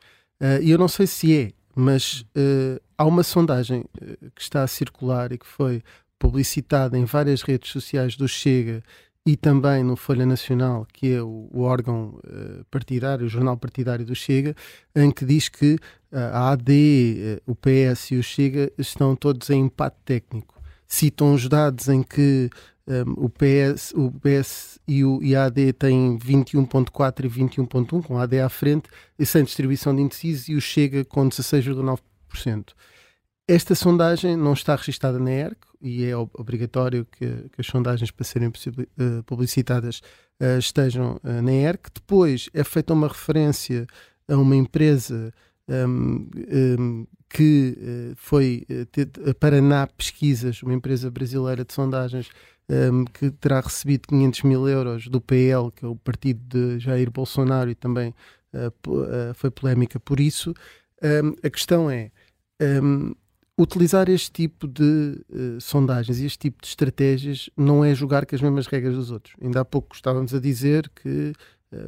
e 0.60 0.70
eu 0.70 0.76
não 0.76 0.88
sei 0.88 1.06
se 1.06 1.34
é, 1.34 1.52
mas 1.74 2.26
há 2.98 3.04
uma 3.06 3.22
sondagem 3.22 3.84
que 4.34 4.42
está 4.42 4.62
a 4.62 4.66
circular 4.66 5.32
e 5.32 5.38
que 5.38 5.46
foi 5.46 5.82
publicitada 6.18 6.98
em 6.98 7.06
várias 7.06 7.40
redes 7.40 7.70
sociais 7.70 8.14
do 8.14 8.28
Chega 8.28 8.82
e 9.26 9.36
também 9.36 9.82
no 9.82 9.96
Folha 9.96 10.26
Nacional, 10.26 10.86
que 10.92 11.14
é 11.14 11.22
o, 11.22 11.48
o 11.50 11.62
órgão 11.62 12.18
uh, 12.24 12.64
partidário, 12.70 13.24
o 13.24 13.28
jornal 13.28 13.56
partidário 13.56 14.04
do 14.04 14.14
Chega, 14.14 14.54
em 14.94 15.10
que 15.10 15.24
diz 15.24 15.48
que 15.48 15.74
uh, 16.12 16.18
a 16.32 16.50
AD, 16.52 17.40
uh, 17.46 17.50
o 17.50 17.54
PS 17.54 18.10
e 18.10 18.16
o 18.16 18.22
Chega 18.22 18.70
estão 18.76 19.16
todos 19.16 19.48
em 19.48 19.62
empate 19.62 19.96
técnico. 20.04 20.60
Citam 20.86 21.32
os 21.32 21.48
dados 21.48 21.88
em 21.88 22.02
que 22.02 22.50
um, 22.86 23.24
o, 23.24 23.30
PS, 23.30 23.92
o 23.94 24.10
PS 24.12 24.78
e 24.86 25.04
o 25.04 25.22
IAD 25.22 25.72
têm 25.74 26.18
21.4 26.18 27.24
e 27.24 27.28
21.1, 27.28 28.02
com 28.02 28.18
a 28.18 28.22
AD 28.22 28.40
à 28.40 28.48
frente, 28.48 28.88
e 29.18 29.24
sem 29.24 29.42
distribuição 29.42 29.94
de 29.94 30.02
indecisos, 30.02 30.48
e 30.48 30.54
o 30.54 30.60
Chega 30.60 31.04
com 31.04 31.28
16,9%. 31.28 32.74
Esta 33.46 33.74
sondagem 33.74 34.36
não 34.36 34.54
está 34.54 34.74
registada 34.74 35.18
na 35.18 35.30
ERC 35.30 35.58
e 35.80 36.04
é 36.04 36.16
obrigatório 36.16 37.06
que, 37.12 37.26
que 37.26 37.60
as 37.60 37.66
sondagens 37.66 38.10
para 38.10 38.24
serem 38.24 38.48
uh, 38.48 39.22
publicitadas 39.24 40.00
uh, 40.40 40.58
estejam 40.58 41.20
uh, 41.22 41.42
na 41.42 41.52
ERC. 41.52 41.90
Depois 41.94 42.48
é 42.54 42.64
feita 42.64 42.94
uma 42.94 43.06
referência 43.06 43.86
a 44.26 44.36
uma 44.36 44.56
empresa 44.56 45.30
um, 45.68 46.26
um, 46.78 47.06
que 47.28 48.14
foi 48.16 48.64
a 49.28 49.34
Paraná 49.34 49.86
Pesquisas, 49.88 50.62
uma 50.62 50.72
empresa 50.72 51.10
brasileira 51.10 51.64
de 51.64 51.74
sondagens 51.74 52.30
um, 52.68 53.04
que 53.04 53.30
terá 53.30 53.60
recebido 53.60 54.08
500 54.08 54.42
mil 54.42 54.68
euros 54.68 55.08
do 55.08 55.20
PL, 55.20 55.70
que 55.74 55.84
é 55.84 55.88
o 55.88 55.96
partido 55.96 56.40
de 56.46 56.78
Jair 56.78 57.10
Bolsonaro, 57.10 57.70
e 57.70 57.74
também 57.74 58.14
uh, 58.52 58.90
uh, 58.90 59.34
foi 59.34 59.50
polémica 59.50 60.00
por 60.00 60.20
isso. 60.20 60.54
Um, 61.02 61.34
a 61.46 61.50
questão 61.50 61.90
é 61.90 62.10
um, 62.82 63.14
utilizar 63.58 64.08
este 64.08 64.32
tipo 64.32 64.66
de 64.66 65.24
uh, 65.30 65.60
sondagens 65.60 66.18
e 66.20 66.26
este 66.26 66.38
tipo 66.38 66.62
de 66.62 66.68
estratégias 66.68 67.50
não 67.56 67.84
é 67.84 67.94
jogar 67.94 68.24
com 68.26 68.34
as 68.34 68.40
mesmas 68.40 68.66
regras 68.66 68.94
dos 68.94 69.10
outros. 69.10 69.34
Ainda 69.40 69.60
há 69.60 69.64
pouco 69.64 69.94
estávamos 69.94 70.34
a 70.34 70.40
dizer 70.40 70.90
que 70.94 71.32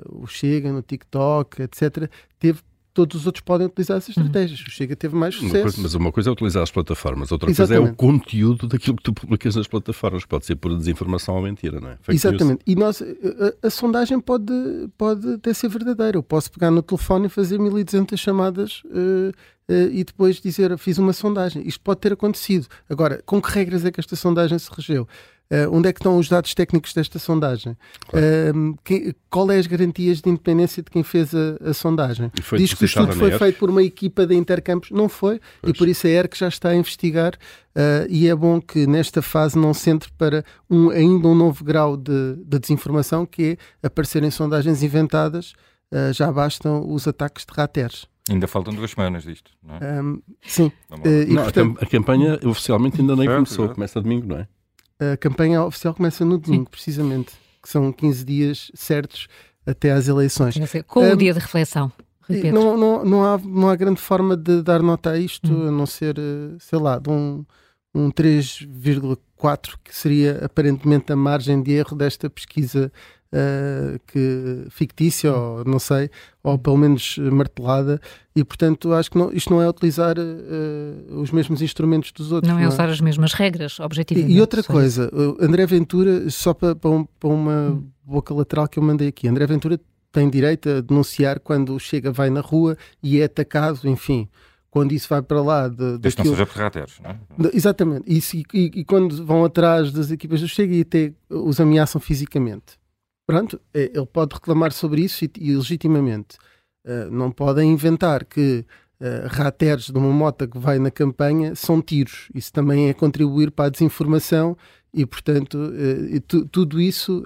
o 0.08 0.26
Chega 0.26 0.72
no 0.72 0.82
TikTok, 0.82 1.62
etc., 1.62 2.10
teve 2.40 2.60
todos 2.96 3.14
os 3.14 3.26
outros 3.26 3.42
podem 3.44 3.66
utilizar 3.66 3.98
essas 3.98 4.16
uhum. 4.16 4.24
estratégias. 4.24 4.58
O 4.60 4.70
Chega 4.70 4.96
teve 4.96 5.14
mais 5.14 5.34
sucesso. 5.34 5.54
Uma 5.54 5.62
coisa, 5.62 5.82
mas 5.82 5.94
uma 5.94 6.12
coisa 6.12 6.30
é 6.30 6.32
utilizar 6.32 6.62
as 6.62 6.70
plataformas, 6.70 7.30
outra 7.30 7.50
Exatamente. 7.50 7.78
coisa 7.78 7.90
é 7.90 7.92
o 7.92 7.94
conteúdo 7.94 8.66
daquilo 8.66 8.96
que 8.96 9.02
tu 9.02 9.12
publicas 9.12 9.54
nas 9.54 9.66
plataformas, 9.66 10.24
pode 10.24 10.46
ser 10.46 10.56
por 10.56 10.74
desinformação 10.74 11.34
ou 11.34 11.42
mentira, 11.42 11.78
não 11.78 11.90
é? 11.90 11.98
Fake 12.00 12.16
Exatamente. 12.16 12.62
News. 12.66 12.66
E 12.66 12.74
nós, 12.74 13.02
a, 13.02 13.66
a, 13.66 13.70
sondagem 13.70 14.18
pode, 14.18 14.50
pode 14.96 15.34
até 15.34 15.52
ser 15.52 15.68
verdadeira. 15.68 16.16
Eu 16.16 16.22
posso 16.22 16.50
pegar 16.50 16.70
no 16.70 16.80
telefone 16.80 17.26
e 17.26 17.28
fazer 17.28 17.58
1200 17.58 18.18
chamadas 18.18 18.82
uh, 18.86 19.28
uh, 19.28 19.90
e 19.92 20.02
depois 20.02 20.40
dizer 20.40 20.76
fiz 20.78 20.96
uma 20.96 21.12
sondagem. 21.12 21.68
Isto 21.68 21.82
pode 21.82 22.00
ter 22.00 22.14
acontecido. 22.14 22.66
Agora, 22.88 23.22
com 23.26 23.42
que 23.42 23.50
regras 23.50 23.84
é 23.84 23.90
que 23.90 24.00
esta 24.00 24.16
sondagem 24.16 24.58
se 24.58 24.70
regeu? 24.74 25.06
Uh, 25.48 25.72
onde 25.72 25.88
é 25.88 25.92
que 25.92 26.00
estão 26.00 26.18
os 26.18 26.28
dados 26.28 26.54
técnicos 26.54 26.92
desta 26.92 27.20
sondagem? 27.20 27.76
Claro. 28.08 28.26
Uh, 28.26 28.78
que, 28.82 29.14
qual 29.30 29.50
é 29.50 29.58
as 29.58 29.66
garantias 29.66 30.20
de 30.20 30.28
independência 30.28 30.82
de 30.82 30.90
quem 30.90 31.04
fez 31.04 31.32
a, 31.34 31.70
a 31.70 31.72
sondagem? 31.72 32.32
Diz 32.56 32.74
que 32.74 32.82
o 32.82 32.86
estudo 32.86 33.12
foi 33.12 33.30
feito 33.38 33.58
por 33.58 33.70
uma 33.70 33.82
equipa 33.82 34.26
da 34.26 34.34
Intercampos. 34.34 34.90
Não 34.90 35.08
foi, 35.08 35.40
pois. 35.62 35.74
e 35.74 35.78
por 35.78 35.86
isso 35.86 36.06
a 36.06 36.10
ERC 36.10 36.36
já 36.36 36.48
está 36.48 36.70
a 36.70 36.74
investigar 36.76 37.34
uh, 37.34 38.06
e 38.08 38.28
é 38.28 38.34
bom 38.34 38.60
que 38.60 38.86
nesta 38.88 39.22
fase 39.22 39.56
não 39.56 39.72
se 39.72 39.88
entre 39.88 40.10
para 40.18 40.44
um, 40.68 40.90
ainda 40.90 41.28
um 41.28 41.34
novo 41.34 41.62
grau 41.62 41.96
de, 41.96 42.36
de 42.44 42.58
desinformação 42.58 43.24
que 43.24 43.56
é 43.82 43.86
aparecerem 43.86 44.30
sondagens 44.30 44.82
inventadas, 44.82 45.52
já 46.12 46.32
bastam 46.32 46.84
os 46.92 47.06
ataques 47.06 47.46
de 47.46 47.54
rateres. 47.54 48.06
Ainda 48.28 48.48
faltam 48.48 48.74
duas 48.74 48.90
semanas 48.90 49.22
disto, 49.22 49.52
não 49.62 49.76
é? 49.76 50.02
Um, 50.02 50.20
sim. 50.42 50.72
Uh, 50.90 51.08
e, 51.28 51.32
não, 51.32 51.44
portanto, 51.44 51.78
a 51.80 51.86
campanha 51.86 52.40
oficialmente 52.44 53.00
ainda 53.00 53.14
nem 53.14 53.28
começou, 53.28 53.68
começa 53.68 54.00
domingo, 54.00 54.26
não 54.26 54.38
é? 54.38 54.48
A 54.98 55.16
campanha 55.16 55.62
oficial 55.62 55.94
começa 55.94 56.24
no 56.24 56.38
domingo, 56.38 56.64
sim. 56.64 56.70
precisamente, 56.70 57.32
que 57.62 57.68
são 57.68 57.92
15 57.92 58.24
dias 58.24 58.70
certos 58.74 59.28
até 59.66 59.92
às 59.92 60.08
eleições. 60.08 60.54
Com 60.86 61.00
um, 61.00 61.12
o 61.12 61.16
dia 61.16 61.32
de 61.32 61.38
reflexão. 61.40 61.92
Não, 62.52 62.76
não, 62.76 63.04
não, 63.04 63.24
há, 63.24 63.38
não 63.38 63.68
há 63.68 63.76
grande 63.76 64.00
forma 64.00 64.36
de 64.36 64.62
dar 64.62 64.82
nota 64.82 65.10
a 65.10 65.18
isto, 65.18 65.52
hum. 65.52 65.68
a 65.68 65.70
não 65.70 65.86
ser, 65.86 66.18
eh, 66.18 66.56
sei 66.58 66.78
lá, 66.78 66.98
de 66.98 67.08
um, 67.08 67.44
um 67.94 68.10
3,4, 68.10 69.74
que 69.84 69.96
seria 69.96 70.44
aparentemente 70.44 71.12
a 71.12 71.16
margem 71.16 71.62
de 71.62 71.72
erro 71.72 71.96
desta 71.96 72.28
pesquisa 72.28 72.90
uh, 73.36 74.00
que, 74.06 74.66
fictícia, 74.70 75.32
ou 75.32 75.64
não 75.64 75.78
sei, 75.78 76.10
ou 76.42 76.58
pelo 76.58 76.76
menos 76.76 77.18
martelada, 77.18 78.00
e 78.34 78.42
portanto 78.42 78.92
acho 78.92 79.10
que 79.10 79.18
não, 79.18 79.32
isto 79.32 79.52
não 79.52 79.60
é 79.60 79.68
utilizar 79.68 80.16
uh, 80.18 81.20
os 81.20 81.30
mesmos 81.30 81.60
instrumentos 81.60 82.12
dos 82.12 82.32
outros. 82.32 82.50
Não, 82.50 82.58
é 82.58 82.62
não 82.62 82.70
é 82.70 82.72
usar 82.72 82.88
as 82.88 83.00
mesmas 83.00 83.32
regras, 83.32 83.78
objetivamente. 83.78 84.32
E, 84.32 84.36
e 84.36 84.40
outra 84.40 84.62
coisa, 84.62 85.10
André 85.40 85.66
Ventura, 85.66 86.28
só 86.30 86.54
para, 86.54 86.74
para, 86.74 86.90
um, 86.90 87.04
para 87.04 87.28
uma 87.28 87.70
hum. 87.70 87.84
boca 88.04 88.32
lateral 88.32 88.66
que 88.68 88.78
eu 88.78 88.82
mandei 88.82 89.08
aqui, 89.08 89.28
André 89.28 89.46
Ventura 89.46 89.78
tem 90.10 90.30
direito 90.30 90.68
a 90.70 90.80
denunciar 90.80 91.40
quando 91.40 91.74
o 91.74 91.78
Chega 91.78 92.10
vai 92.10 92.30
na 92.30 92.40
rua 92.40 92.76
e 93.02 93.20
é 93.20 93.24
atacado, 93.24 93.80
enfim 93.84 94.28
quando 94.76 94.92
isso 94.92 95.08
vai 95.08 95.22
para 95.22 95.40
lá. 95.40 95.68
De, 95.68 95.96
Desde 95.96 96.18
daquilo... 96.18 96.26
não 96.26 96.32
seja 96.34 96.46
por 96.46 96.58
rateros, 96.60 97.00
não 97.02 97.10
é? 97.10 97.50
Exatamente. 97.54 98.04
E, 98.06 98.18
e, 98.52 98.80
e, 98.80 98.84
quando 98.84 99.24
vão 99.24 99.42
atrás 99.42 99.90
das 99.90 100.10
equipas 100.10 100.42
do 100.42 100.48
Chega 100.48 100.74
e 100.74 100.82
até 100.82 101.14
os 101.30 101.58
ameaçam 101.58 101.98
fisicamente. 101.98 102.76
Pronto, 103.26 103.60
é, 103.74 103.90
ele 103.92 104.06
pode 104.06 104.34
reclamar 104.34 104.72
sobre 104.72 105.02
isso 105.02 105.24
e, 105.24 105.30
e 105.38 105.56
legitimamente. 105.56 106.38
Uh, 106.86 107.10
não 107.10 107.32
podem 107.32 107.72
inventar 107.72 108.24
que 108.24 108.64
uh, 109.00 109.26
rateros 109.26 109.86
de 109.86 109.98
uma 109.98 110.12
moto 110.12 110.46
que 110.46 110.56
vai 110.56 110.78
na 110.78 110.90
campanha 110.90 111.54
são 111.56 111.82
tiros. 111.82 112.28
Isso 112.32 112.52
também 112.52 112.88
é 112.88 112.94
contribuir 112.94 113.50
para 113.50 113.64
a 113.66 113.68
desinformação 113.68 114.56
e, 114.94 115.04
portanto, 115.04 115.58
uh, 115.58 116.20
tu, 116.20 116.46
tudo 116.46 116.80
isso. 116.80 117.24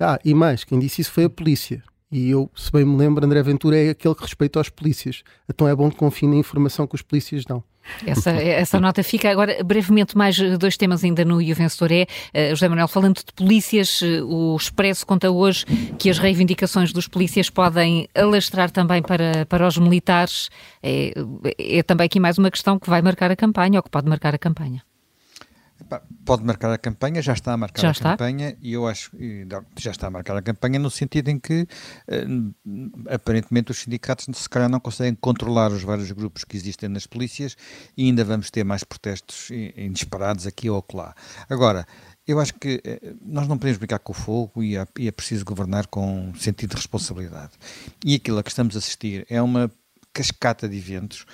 Ah, 0.00 0.18
e 0.24 0.34
mais, 0.34 0.64
quem 0.64 0.78
disse 0.80 1.02
isso 1.02 1.12
foi 1.12 1.24
a 1.24 1.30
polícia. 1.30 1.84
E 2.10 2.30
eu, 2.30 2.50
se 2.56 2.72
bem 2.72 2.84
me 2.84 2.96
lembro, 2.96 3.24
André 3.24 3.42
Ventura 3.42 3.76
é 3.76 3.90
aquele 3.90 4.14
que 4.14 4.22
respeita 4.22 4.58
aos 4.58 4.70
polícias. 4.70 5.22
Então 5.48 5.68
é 5.68 5.76
bom 5.76 5.88
que 5.90 5.96
confie 5.96 6.26
na 6.26 6.36
informação 6.36 6.86
que 6.86 6.96
os 6.96 7.02
polícias 7.02 7.44
dão. 7.44 7.62
Essa, 8.06 8.30
essa 8.30 8.80
nota 8.80 9.02
fica. 9.02 9.30
Agora, 9.30 9.62
brevemente, 9.64 10.16
mais 10.16 10.38
dois 10.58 10.76
temas 10.76 11.04
ainda 11.04 11.24
no 11.24 11.40
E 11.40 11.52
o 11.52 11.54
Vencedor 11.54 11.92
é. 11.92 12.06
Uh, 12.34 12.50
José 12.50 12.68
Manuel, 12.68 12.88
falando 12.88 13.16
de 13.16 13.32
polícias, 13.34 14.00
uh, 14.00 14.24
o 14.26 14.56
Expresso 14.56 15.06
conta 15.06 15.30
hoje 15.30 15.64
que 15.98 16.10
as 16.10 16.18
reivindicações 16.18 16.92
dos 16.92 17.08
polícias 17.08 17.50
podem 17.50 18.08
alastrar 18.14 18.70
também 18.70 19.02
para, 19.02 19.46
para 19.46 19.66
os 19.66 19.78
militares. 19.78 20.48
É, 20.82 21.12
é 21.58 21.82
também 21.82 22.06
aqui 22.06 22.20
mais 22.20 22.38
uma 22.38 22.50
questão 22.50 22.78
que 22.78 22.88
vai 22.88 23.02
marcar 23.02 23.30
a 23.30 23.36
campanha, 23.36 23.78
ou 23.78 23.82
que 23.82 23.90
pode 23.90 24.08
marcar 24.08 24.34
a 24.34 24.38
campanha. 24.38 24.82
Pode 26.24 26.44
marcar 26.44 26.72
a 26.72 26.78
campanha, 26.78 27.22
já 27.22 27.32
está 27.32 27.52
a 27.52 27.56
marcar 27.56 27.82
já 27.82 27.88
a 27.88 27.92
está? 27.92 28.10
campanha 28.10 28.56
e 28.60 28.72
eu 28.72 28.86
acho 28.86 29.10
que 29.12 29.46
já 29.78 29.90
está 29.90 30.08
a 30.08 30.10
marcar 30.10 30.36
a 30.36 30.42
campanha 30.42 30.78
no 30.78 30.90
sentido 30.90 31.28
em 31.28 31.38
que 31.38 31.66
eh, 32.08 32.26
aparentemente 33.10 33.70
os 33.70 33.78
sindicatos 33.78 34.26
se 34.32 34.48
calhar 34.48 34.68
não 34.68 34.80
conseguem 34.80 35.14
controlar 35.14 35.70
os 35.70 35.82
vários 35.82 36.10
grupos 36.10 36.44
que 36.44 36.56
existem 36.56 36.88
nas 36.88 37.06
polícias 37.06 37.56
e 37.96 38.04
ainda 38.06 38.24
vamos 38.24 38.50
ter 38.50 38.64
mais 38.64 38.84
protestos 38.84 39.50
inesperados 39.50 40.46
aqui 40.46 40.68
ou 40.68 40.84
lá. 40.92 41.14
Agora, 41.48 41.86
eu 42.26 42.38
acho 42.38 42.54
que 42.54 42.80
eh, 42.84 43.14
nós 43.24 43.48
não 43.48 43.56
podemos 43.56 43.78
brincar 43.78 44.00
com 44.00 44.12
o 44.12 44.14
fogo 44.14 44.62
e 44.62 44.76
é, 44.76 44.86
e 44.98 45.08
é 45.08 45.10
preciso 45.10 45.44
governar 45.44 45.86
com 45.86 46.34
sentido 46.34 46.70
de 46.70 46.76
responsabilidade. 46.76 47.52
E 48.04 48.16
aquilo 48.16 48.38
a 48.38 48.42
que 48.42 48.50
estamos 48.50 48.76
a 48.76 48.78
assistir 48.80 49.26
é 49.30 49.40
uma 49.40 49.70
cascata 50.12 50.68
de 50.68 50.76
eventos 50.76 51.24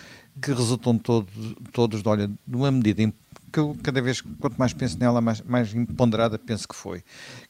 que 0.40 0.52
resultam 0.52 0.98
todo, 0.98 1.28
todos, 1.72 2.02
de, 2.02 2.08
olha, 2.08 2.28
de 2.28 2.56
uma 2.56 2.70
medida 2.70 3.12
que 3.54 3.60
eu 3.60 3.76
cada 3.84 4.02
vez, 4.02 4.20
quanto 4.20 4.56
mais 4.56 4.72
penso 4.72 4.98
nela, 4.98 5.20
mais, 5.20 5.40
mais 5.42 5.72
imponderada 5.72 6.36
penso 6.36 6.66
que 6.66 6.74
foi, 6.74 7.04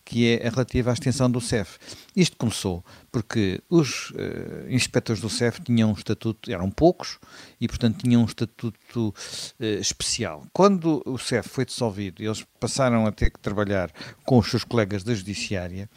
que 0.05 0.29
é 0.29 0.47
a 0.47 0.51
relativa 0.51 0.91
à 0.91 0.93
extensão 0.93 1.31
do 1.31 1.41
CEF. 1.41 1.79
Isto 2.15 2.37
começou 2.37 2.85
porque 3.11 3.63
os 3.71 4.11
uh, 4.11 4.69
inspectores 4.69 5.23
do 5.23 5.31
CEF 5.31 5.63
tinham 5.63 5.89
um 5.89 5.95
estatuto, 5.95 6.53
eram 6.53 6.71
poucos, 6.71 7.19
e 7.59 7.67
portanto 7.67 8.03
tinham 8.03 8.21
um 8.21 8.27
estatuto 8.27 9.09
uh, 9.09 9.65
especial. 9.81 10.45
Quando 10.53 11.03
o 11.07 11.17
CEF 11.17 11.49
foi 11.49 11.65
dissolvido 11.65 12.23
e 12.23 12.27
eles 12.27 12.45
passaram 12.61 13.07
a 13.07 13.13
ter 13.13 13.31
que 13.31 13.41
trabalhar 13.41 13.91
com 14.27 14.37
os 14.37 14.51
seus 14.51 14.63
colegas 14.63 15.03
da 15.03 15.15
Judiciária, 15.15 15.89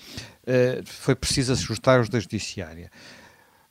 uh, 0.44 0.86
foi 0.86 1.16
preciso 1.16 1.52
ajustar 1.52 2.00
os 2.00 2.08
da 2.08 2.20
Judiciária. 2.20 2.90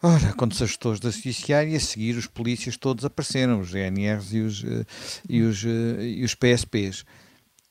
Ora, 0.03 0.35
ajustou 0.61 0.93
os 0.93 1.01
da 1.01 1.11
Judiciária, 1.11 1.75
a 1.75 1.81
seguir 1.81 2.17
os 2.17 2.27
polícias 2.27 2.77
todos 2.77 3.05
apareceram, 3.05 3.61
os 3.61 3.71
GNRs 3.71 4.35
e 4.35 4.41
os, 4.41 4.63
eh, 4.63 4.85
e 5.29 5.43
os, 5.43 5.65
eh, 5.65 6.03
e 6.03 6.25
os 6.25 6.35
PSPs. 6.35 7.05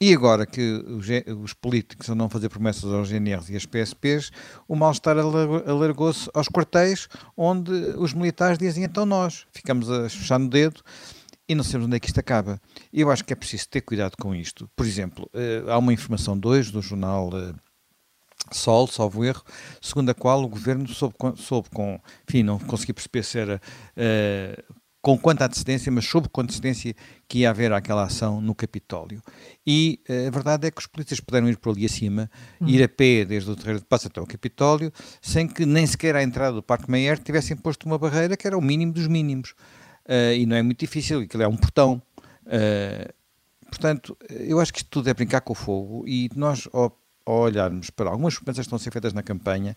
E 0.02 0.12
agora 0.14 0.46
que 0.46 0.84
os, 0.88 1.08
os 1.44 1.54
políticos 1.54 2.10
andam 2.10 2.26
a 2.26 2.30
fazer 2.30 2.50
promessas 2.50 2.92
aos 2.92 3.10
GNRs 3.10 3.50
e 3.50 3.56
às 3.56 3.66
PSPs, 3.66 4.32
o 4.68 4.76
mal-estar 4.76 5.16
alargou-se 5.18 6.28
aos 6.34 6.50
quartéis, 6.50 7.08
onde 7.38 7.72
os 7.72 8.14
militares 8.14 8.58
dizem 8.58 8.84
então 8.84 9.06
nós 9.06 9.46
ficamos 9.52 9.90
a 9.90 10.10
fechar 10.10 10.40
no 10.40 10.50
dedo 10.50 10.82
e 11.48 11.54
não 11.54 11.64
sabemos 11.64 11.86
onde 11.86 11.96
é 11.96 12.00
que 12.00 12.08
isto 12.08 12.20
acaba. 12.20 12.60
Eu 12.92 13.12
acho 13.12 13.24
que 13.24 13.34
é 13.34 13.36
preciso 13.36 13.70
ter 13.70 13.82
cuidado 13.82 14.16
com 14.20 14.34
isto. 14.34 14.68
Por 14.76 14.86
exemplo, 14.86 15.30
eh, 15.32 15.64
há 15.68 15.78
uma 15.78 15.94
informação 15.94 16.38
2 16.38 16.72
do 16.72 16.82
jornal 16.82 17.30
Sol, 18.52 18.88
salvo 18.88 19.24
erro, 19.26 19.44
segundo 19.82 20.10
a 20.10 20.14
qual 20.14 20.44
o 20.44 20.48
governo 20.48 20.88
soube, 20.88 21.16
soube 21.38 21.70
com, 21.70 22.00
enfim, 22.28 22.44
não 22.44 22.60
consegui 22.60 22.94
perceber 22.94 23.24
se 23.24 23.40
era 23.40 23.62
uh, 23.98 24.76
com 25.02 25.18
quanta 25.18 25.46
antecedência, 25.46 25.92
mas 25.92 26.06
soube 26.06 26.30
com 26.30 26.42
antecedência 26.42 26.96
que 27.28 27.40
ia 27.40 27.50
haver 27.50 27.72
aquela 27.74 28.04
ação 28.04 28.42
no 28.42 28.56
Capitólio. 28.56 29.22
E 29.66 30.00
uh, 30.10 30.28
a 30.28 30.32
verdade 30.32 30.68
é 30.68 30.72
que 30.72 30.80
os 30.80 30.88
polícias 30.88 31.20
puderam 31.20 31.50
ir 31.50 31.58
por 31.58 31.72
ali 31.72 31.86
acima, 31.86 32.30
hum. 32.62 32.68
ir 32.68 32.84
a 32.84 32.90
pé 32.90 33.26
desde 33.26 33.50
o 33.50 33.56
terreiro 33.56 33.80
de 33.80 33.86
Paz 33.86 34.06
até 34.06 34.22
o 34.22 34.26
Capitólio, 34.26 34.92
sem 35.22 35.48
que 35.48 35.66
nem 35.66 35.86
sequer 35.86 36.16
à 36.16 36.24
entrada 36.24 36.56
do 36.56 36.64
Parque 36.64 36.90
Meyer 36.90 37.20
tivessem 37.20 37.58
posto 37.58 37.86
uma 37.86 37.98
barreira 37.98 38.36
que 38.38 38.48
era 38.48 38.58
o 38.58 38.62
mínimo 38.62 38.94
dos 38.94 39.08
mínimos. 39.08 39.52
Uh, 40.08 40.34
e 40.38 40.46
não 40.46 40.56
é 40.56 40.62
muito 40.62 40.80
difícil, 40.80 41.22
aquilo 41.22 41.44
é 41.44 41.48
um 41.48 41.58
portão. 41.58 42.02
portanto, 43.70 44.18
eu 44.30 44.60
acho 44.60 44.72
que 44.72 44.80
isto 44.80 44.90
tudo 44.90 45.10
é 45.10 45.14
brincar 45.14 45.42
com 45.42 45.54
o 45.54 45.56
fogo 45.56 46.08
e 46.08 46.30
nós, 46.36 46.68
ao 46.74 47.05
olharmos 47.26 47.90
para 47.90 48.10
algumas 48.10 48.36
promessas 48.36 48.58
que 48.58 48.68
estão 48.68 48.76
a 48.76 48.80
ser 48.80 48.92
feitas 48.92 49.14
na 49.14 49.24
campanha 49.24 49.76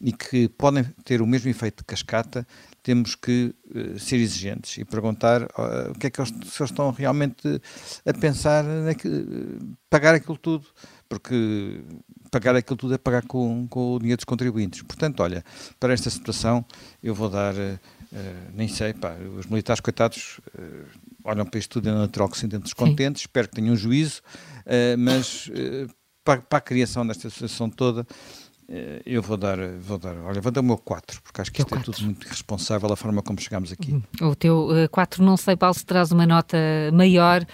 e 0.00 0.12
que 0.12 0.48
podem 0.48 0.84
ter 1.04 1.22
o 1.22 1.26
mesmo 1.26 1.48
efeito 1.48 1.78
de 1.78 1.84
cascata, 1.84 2.46
temos 2.82 3.14
que 3.14 3.54
uh, 3.74 3.98
ser 3.98 4.16
exigentes 4.16 4.78
e 4.78 4.84
perguntar 4.84 5.42
uh, 5.42 5.90
o 5.90 5.98
que 5.98 6.06
é 6.06 6.10
que 6.10 6.20
eles, 6.20 6.30
se 6.30 6.62
eles 6.62 6.70
estão 6.70 6.90
realmente 6.90 7.60
a 8.04 8.12
pensar 8.14 8.64
naquilo, 8.64 9.76
pagar 9.88 10.14
aquilo 10.14 10.36
tudo, 10.36 10.66
porque 11.08 11.82
pagar 12.30 12.56
aquilo 12.56 12.76
tudo 12.76 12.94
é 12.94 12.98
pagar 12.98 13.22
com, 13.26 13.66
com 13.68 13.94
o 13.94 13.98
dinheiro 13.98 14.16
dos 14.16 14.24
contribuintes. 14.24 14.82
Portanto, 14.82 15.20
olha, 15.20 15.44
para 15.78 15.92
esta 15.92 16.10
situação 16.10 16.64
eu 17.02 17.14
vou 17.14 17.28
dar, 17.28 17.54
uh, 17.54 17.78
nem 18.54 18.68
sei, 18.68 18.92
pá, 18.92 19.14
os 19.38 19.46
militares 19.46 19.80
coitados 19.80 20.40
olham 21.24 21.44
para 21.44 21.58
isto 21.58 21.72
tudo 21.72 21.90
é 21.90 21.92
natural 21.92 22.28
que 22.28 22.36
se 22.36 22.40
sentem 22.40 22.58
descontentes, 22.58 23.22
Sim. 23.22 23.26
espero 23.26 23.48
que 23.48 23.56
tenham 23.56 23.76
juízo, 23.76 24.22
mas 24.98 25.50
para, 26.28 26.42
para 26.42 26.58
a 26.58 26.60
criação 26.60 27.06
desta 27.06 27.28
associação 27.28 27.70
toda, 27.70 28.06
eh, 28.68 29.00
eu 29.06 29.22
vou 29.22 29.38
dar, 29.38 29.56
vou 29.80 29.96
dar, 29.96 30.14
olha, 30.18 30.42
vou 30.42 30.52
dar 30.52 30.60
o 30.60 30.64
meu 30.64 30.76
4, 30.76 31.22
porque 31.22 31.40
acho 31.40 31.50
que 31.50 31.62
isto 31.62 31.74
é 31.74 31.80
tudo 31.80 32.02
muito 32.02 32.26
irresponsável 32.26 32.92
a 32.92 32.96
forma 32.96 33.22
como 33.22 33.40
chegámos 33.40 33.72
aqui. 33.72 33.92
Uhum. 33.92 34.28
O 34.28 34.36
teu 34.36 34.68
4, 34.90 35.22
uh, 35.22 35.24
não 35.24 35.38
sei, 35.38 35.56
Paulo, 35.56 35.72
se 35.72 35.86
traz 35.86 36.12
uma 36.12 36.26
nota 36.26 36.58
maior 36.92 37.46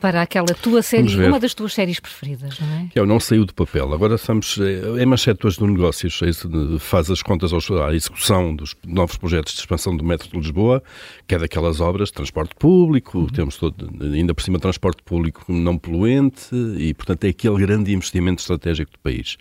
para 0.00 0.22
aquela 0.22 0.46
tua 0.46 0.80
série, 0.80 1.14
uma 1.26 1.38
das 1.38 1.52
tuas 1.52 1.74
séries 1.74 2.00
preferidas, 2.00 2.58
não 2.58 2.68
é? 2.74 2.88
Que 2.90 2.98
é 2.98 3.02
o 3.02 3.06
Não 3.06 3.20
Saiu 3.20 3.44
do 3.44 3.52
Papel. 3.52 3.92
Agora 3.92 4.14
estamos, 4.14 4.58
é, 4.58 5.02
é 5.02 5.04
manchete 5.04 5.46
hoje 5.46 5.58
do 5.58 5.66
Negócios, 5.66 6.20
é 6.22 6.78
faz 6.78 7.10
as 7.10 7.20
contas 7.20 7.52
à 7.52 7.94
execução 7.94 8.56
dos 8.56 8.74
novos 8.86 9.18
projetos 9.18 9.52
de 9.52 9.60
expansão 9.60 9.94
do 9.94 10.02
metro 10.02 10.30
de 10.30 10.38
Lisboa, 10.38 10.82
que 11.28 11.34
é 11.34 11.38
daquelas 11.38 11.82
obras 11.82 12.08
de 12.08 12.14
transporte 12.14 12.54
público, 12.54 13.18
uhum. 13.18 13.26
temos 13.26 13.58
todo, 13.58 13.90
ainda 14.02 14.32
por 14.32 14.42
cima 14.42 14.58
transporte 14.58 15.02
público 15.02 15.44
não 15.52 15.76
poluente 15.76 16.54
e, 16.78 16.94
portanto, 16.94 17.24
é 17.24 17.28
aquele 17.28 17.58
grande 17.58 17.92
investimento 17.92 18.40
estratégico 18.40 18.92
do 18.92 18.98
país. 19.00 19.36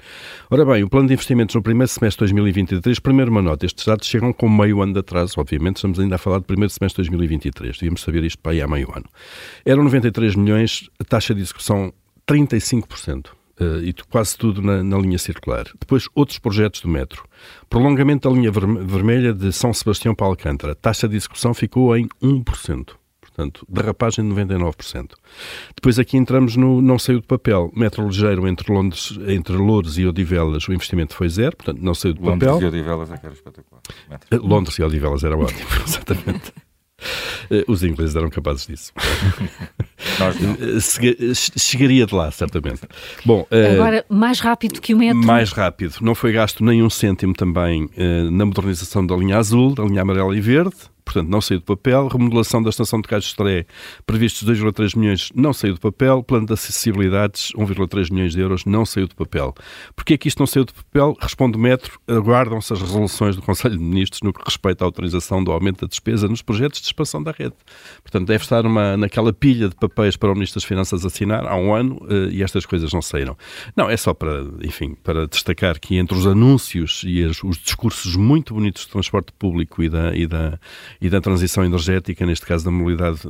Ora 0.49 0.65
bem, 0.65 0.83
o 0.83 0.89
plano 0.89 1.07
de 1.07 1.13
investimentos 1.13 1.55
no 1.55 1.61
primeiro 1.61 1.87
semestre 1.87 2.25
de 2.25 2.33
2023, 2.33 2.99
primeiro 2.99 3.31
uma 3.31 3.41
nota, 3.41 3.65
estes 3.65 3.85
dados 3.85 4.05
chegam 4.05 4.33
com 4.33 4.49
meio 4.49 4.81
ano 4.81 4.91
de 4.91 4.99
atraso, 4.99 5.35
obviamente, 5.37 5.77
estamos 5.77 6.01
ainda 6.01 6.15
a 6.15 6.17
falar 6.17 6.39
do 6.39 6.45
primeiro 6.45 6.73
semestre 6.73 7.01
de 7.01 7.09
2023, 7.09 7.77
devíamos 7.77 8.01
saber 8.01 8.25
isto 8.25 8.39
para 8.39 8.51
aí 8.51 8.61
há 8.61 8.67
meio 8.67 8.91
ano. 8.93 9.05
Eram 9.65 9.85
93 9.85 10.32
milhões, 10.35 10.89
a 10.99 11.03
taxa 11.03 11.33
de 11.33 11.41
execução 11.41 11.93
35%. 12.27 13.27
Uh, 13.27 13.33
eh, 13.59 13.89
e 13.89 13.93
quase 14.09 14.35
tudo 14.35 14.61
na, 14.61 14.83
na, 14.83 14.97
linha 14.97 15.19
circular. 15.19 15.65
Depois, 15.79 16.07
outros 16.15 16.39
projetos 16.39 16.81
do 16.81 16.87
metro. 16.87 17.23
Prolongamento 17.69 18.27
da 18.27 18.35
linha 18.35 18.51
vermelha 18.51 19.31
de 19.31 19.51
São 19.51 19.71
Sebastião 19.71 20.15
para 20.15 20.25
Alcântara. 20.25 20.73
Taxa 20.73 21.07
de 21.07 21.15
execução 21.15 21.53
ficou 21.53 21.95
em 21.95 22.07
1%. 22.21 22.95
Portanto, 23.35 23.65
derrapagem 23.67 24.27
de 24.27 24.35
99%. 24.35 25.13
Depois 25.75 25.97
aqui 25.97 26.17
entramos 26.17 26.55
no 26.55 26.81
não 26.81 26.99
saiu 26.99 27.19
de 27.19 27.25
papel. 27.25 27.71
Metro 27.75 28.05
ligeiro 28.05 28.47
entre, 28.47 28.71
Londres, 28.71 29.17
entre 29.27 29.55
Lourdes 29.55 29.97
e 29.97 30.05
Odivelas, 30.05 30.67
o 30.67 30.73
investimento 30.73 31.15
foi 31.15 31.29
zero, 31.29 31.57
portanto, 31.57 31.81
não 31.81 31.95
saiu 31.95 32.13
de 32.13 32.21
Londres 32.21 32.51
papel. 32.51 32.53
Londres 32.53 32.63
e 32.63 32.77
Odivelas 32.77 33.11
é 33.11 33.17
que 33.17 33.25
era 33.25 33.33
espetacular. 33.33 33.81
Eh, 34.29 34.37
Londres 34.37 34.77
e 34.77 34.83
Odivelas 34.83 35.23
era 35.23 35.35
ótimo, 35.35 35.69
exatamente. 35.83 36.53
Eh, 37.49 37.63
os 37.67 37.83
ingleses 37.83 38.15
eram 38.15 38.29
capazes 38.29 38.67
disso. 38.67 38.93
Nós 40.19 40.39
não. 40.39 40.51
Eh, 40.53 41.33
chegaria 41.57 42.05
de 42.05 42.13
lá, 42.13 42.31
certamente. 42.31 42.81
Bom, 43.25 43.47
Agora, 43.73 44.05
mais 44.09 44.39
rápido 44.39 44.81
que 44.81 44.93
o 44.93 44.97
metro. 44.97 45.17
Mais 45.17 45.51
rápido. 45.51 45.95
Não 46.01 46.15
foi 46.15 46.31
gasto 46.31 46.63
nem 46.63 46.83
um 46.83 46.89
cêntimo 46.89 47.33
também 47.33 47.89
na 48.31 48.45
modernização 48.45 49.05
da 49.05 49.15
linha 49.15 49.37
azul, 49.37 49.73
da 49.73 49.83
linha 49.83 50.01
amarela 50.01 50.35
e 50.35 50.41
verde 50.41 50.92
portanto 51.03 51.29
não 51.29 51.41
saiu 51.41 51.59
do 51.59 51.65
papel. 51.65 52.07
Remodelação 52.07 52.61
da 52.61 52.69
estação 52.69 53.01
de 53.01 53.13
Estoré, 53.17 53.65
previstos 54.05 54.47
2,3 54.47 54.97
milhões, 54.97 55.31
não 55.35 55.53
saiu 55.53 55.73
do 55.73 55.79
papel. 55.79 56.23
Plano 56.23 56.47
de 56.47 56.53
acessibilidades, 56.53 57.51
1,3 57.57 58.11
milhões 58.11 58.33
de 58.33 58.41
euros, 58.41 58.65
não 58.65 58.85
saiu 58.85 59.07
do 59.07 59.15
papel. 59.15 59.53
Porquê 59.95 60.15
é 60.15 60.17
que 60.17 60.27
isto 60.27 60.39
não 60.39 60.47
saiu 60.47 60.65
do 60.65 60.73
papel? 60.73 61.15
Responde 61.19 61.57
o 61.57 61.59
Metro, 61.59 61.99
aguardam-se 62.07 62.73
as 62.73 62.81
resoluções 62.81 63.35
do 63.35 63.41
Conselho 63.41 63.77
de 63.77 63.83
Ministros 63.83 64.21
no 64.21 64.33
que 64.33 64.41
respeita 64.43 64.83
à 64.83 64.85
autorização 64.85 65.43
do 65.43 65.51
aumento 65.51 65.81
da 65.81 65.87
despesa 65.87 66.27
nos 66.27 66.41
projetos 66.41 66.81
de 66.81 66.87
expansão 66.87 67.21
da 67.21 67.31
rede. 67.31 67.55
Portanto, 68.01 68.27
deve 68.27 68.43
estar 68.43 68.65
uma, 68.65 68.97
naquela 68.97 69.33
pilha 69.33 69.69
de 69.69 69.75
papéis 69.75 70.15
para 70.15 70.31
o 70.31 70.33
Ministro 70.33 70.59
das 70.59 70.67
Finanças 70.67 71.05
assinar 71.05 71.45
há 71.47 71.55
um 71.55 71.73
ano 71.73 71.99
eh, 72.09 72.29
e 72.31 72.43
estas 72.43 72.65
coisas 72.65 72.91
não 72.91 73.01
saíram. 73.01 73.37
Não, 73.75 73.89
é 73.89 73.97
só 73.97 74.13
para, 74.13 74.43
enfim, 74.61 74.95
para 75.03 75.27
destacar 75.27 75.79
que 75.79 75.97
entre 75.97 76.17
os 76.17 76.25
anúncios 76.25 77.01
e 77.05 77.23
os 77.23 77.57
discursos 77.57 78.15
muito 78.15 78.53
bonitos 78.53 78.83
de 78.83 78.89
transporte 78.89 79.31
público 79.33 79.83
e 79.83 79.89
da, 79.89 80.15
e 80.15 80.27
da 80.27 80.59
e 81.01 81.09
da 81.09 81.21
transição 81.21 81.63
energética, 81.63 82.25
neste 82.25 82.45
caso 82.45 82.65
da 82.65 82.71
mobilidade 82.71 83.21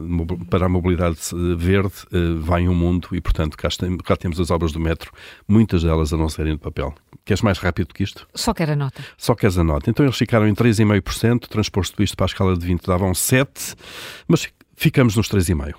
para 0.49 0.65
a 0.65 0.69
mobilidade 0.69 1.19
eh, 1.34 1.56
verde, 1.56 1.93
eh, 2.12 2.17
vai 2.39 2.67
um 2.67 2.73
mundo 2.73 3.10
e, 3.12 3.21
portanto, 3.21 3.58
cá, 3.58 3.69
cá 4.04 4.15
temos 4.15 4.39
as 4.39 4.52
obras 4.52 4.71
do 4.71 4.80
metro, 4.80 5.12
muitas 5.47 5.84
delas 5.84 6.13
a 6.13 6.17
não 6.17 6.30
serem 6.30 6.54
de 6.54 6.60
papel. 6.60 6.93
Queres 7.26 7.41
mais 7.41 7.58
rápido 7.58 7.93
que 7.93 8.04
isto? 8.04 8.28
Só 8.34 8.54
quer 8.54 8.69
a 8.69 8.76
nota. 8.76 9.04
Só 9.17 9.36
queres 9.36 9.58
a 9.58 9.63
nota. 9.63 9.89
Então 9.89 10.06
eles 10.06 10.17
ficaram 10.17 10.47
em 10.47 10.54
3,5%, 10.54 11.47
transposto 11.47 12.02
isto 12.04 12.17
para 12.17 12.26
a 12.26 12.28
escala 12.28 12.58
de 12.58 12.65
20 12.65 12.86
davam 12.86 13.12
7%, 13.12 13.76
mas 14.28 14.47
ficamos 14.76 15.15
nos 15.15 15.30
3,5%. 15.30 15.76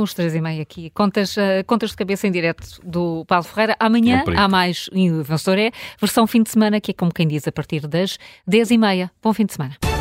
Os 0.00 0.14
três 0.14 0.34
e 0.34 0.40
meia 0.40 0.62
aqui. 0.62 0.88
Contas, 0.90 1.36
uh, 1.36 1.62
contas 1.66 1.90
de 1.90 1.96
cabeça 1.96 2.26
em 2.26 2.30
direto 2.30 2.80
do 2.82 3.26
Paulo 3.26 3.44
Ferreira. 3.44 3.76
Amanhã 3.78 4.24
há 4.34 4.48
mais 4.48 4.88
Inventor 4.90 5.58
é 5.58 5.70
versão 6.00 6.26
fim 6.26 6.42
de 6.42 6.50
semana, 6.50 6.80
que 6.80 6.92
é 6.92 6.94
como 6.94 7.12
quem 7.12 7.28
diz, 7.28 7.46
a 7.46 7.52
partir 7.52 7.86
das 7.86 8.18
dez 8.46 8.70
e 8.70 8.78
meia. 8.78 9.10
Bom 9.22 9.34
fim 9.34 9.44
de 9.44 9.52
semana. 9.52 9.91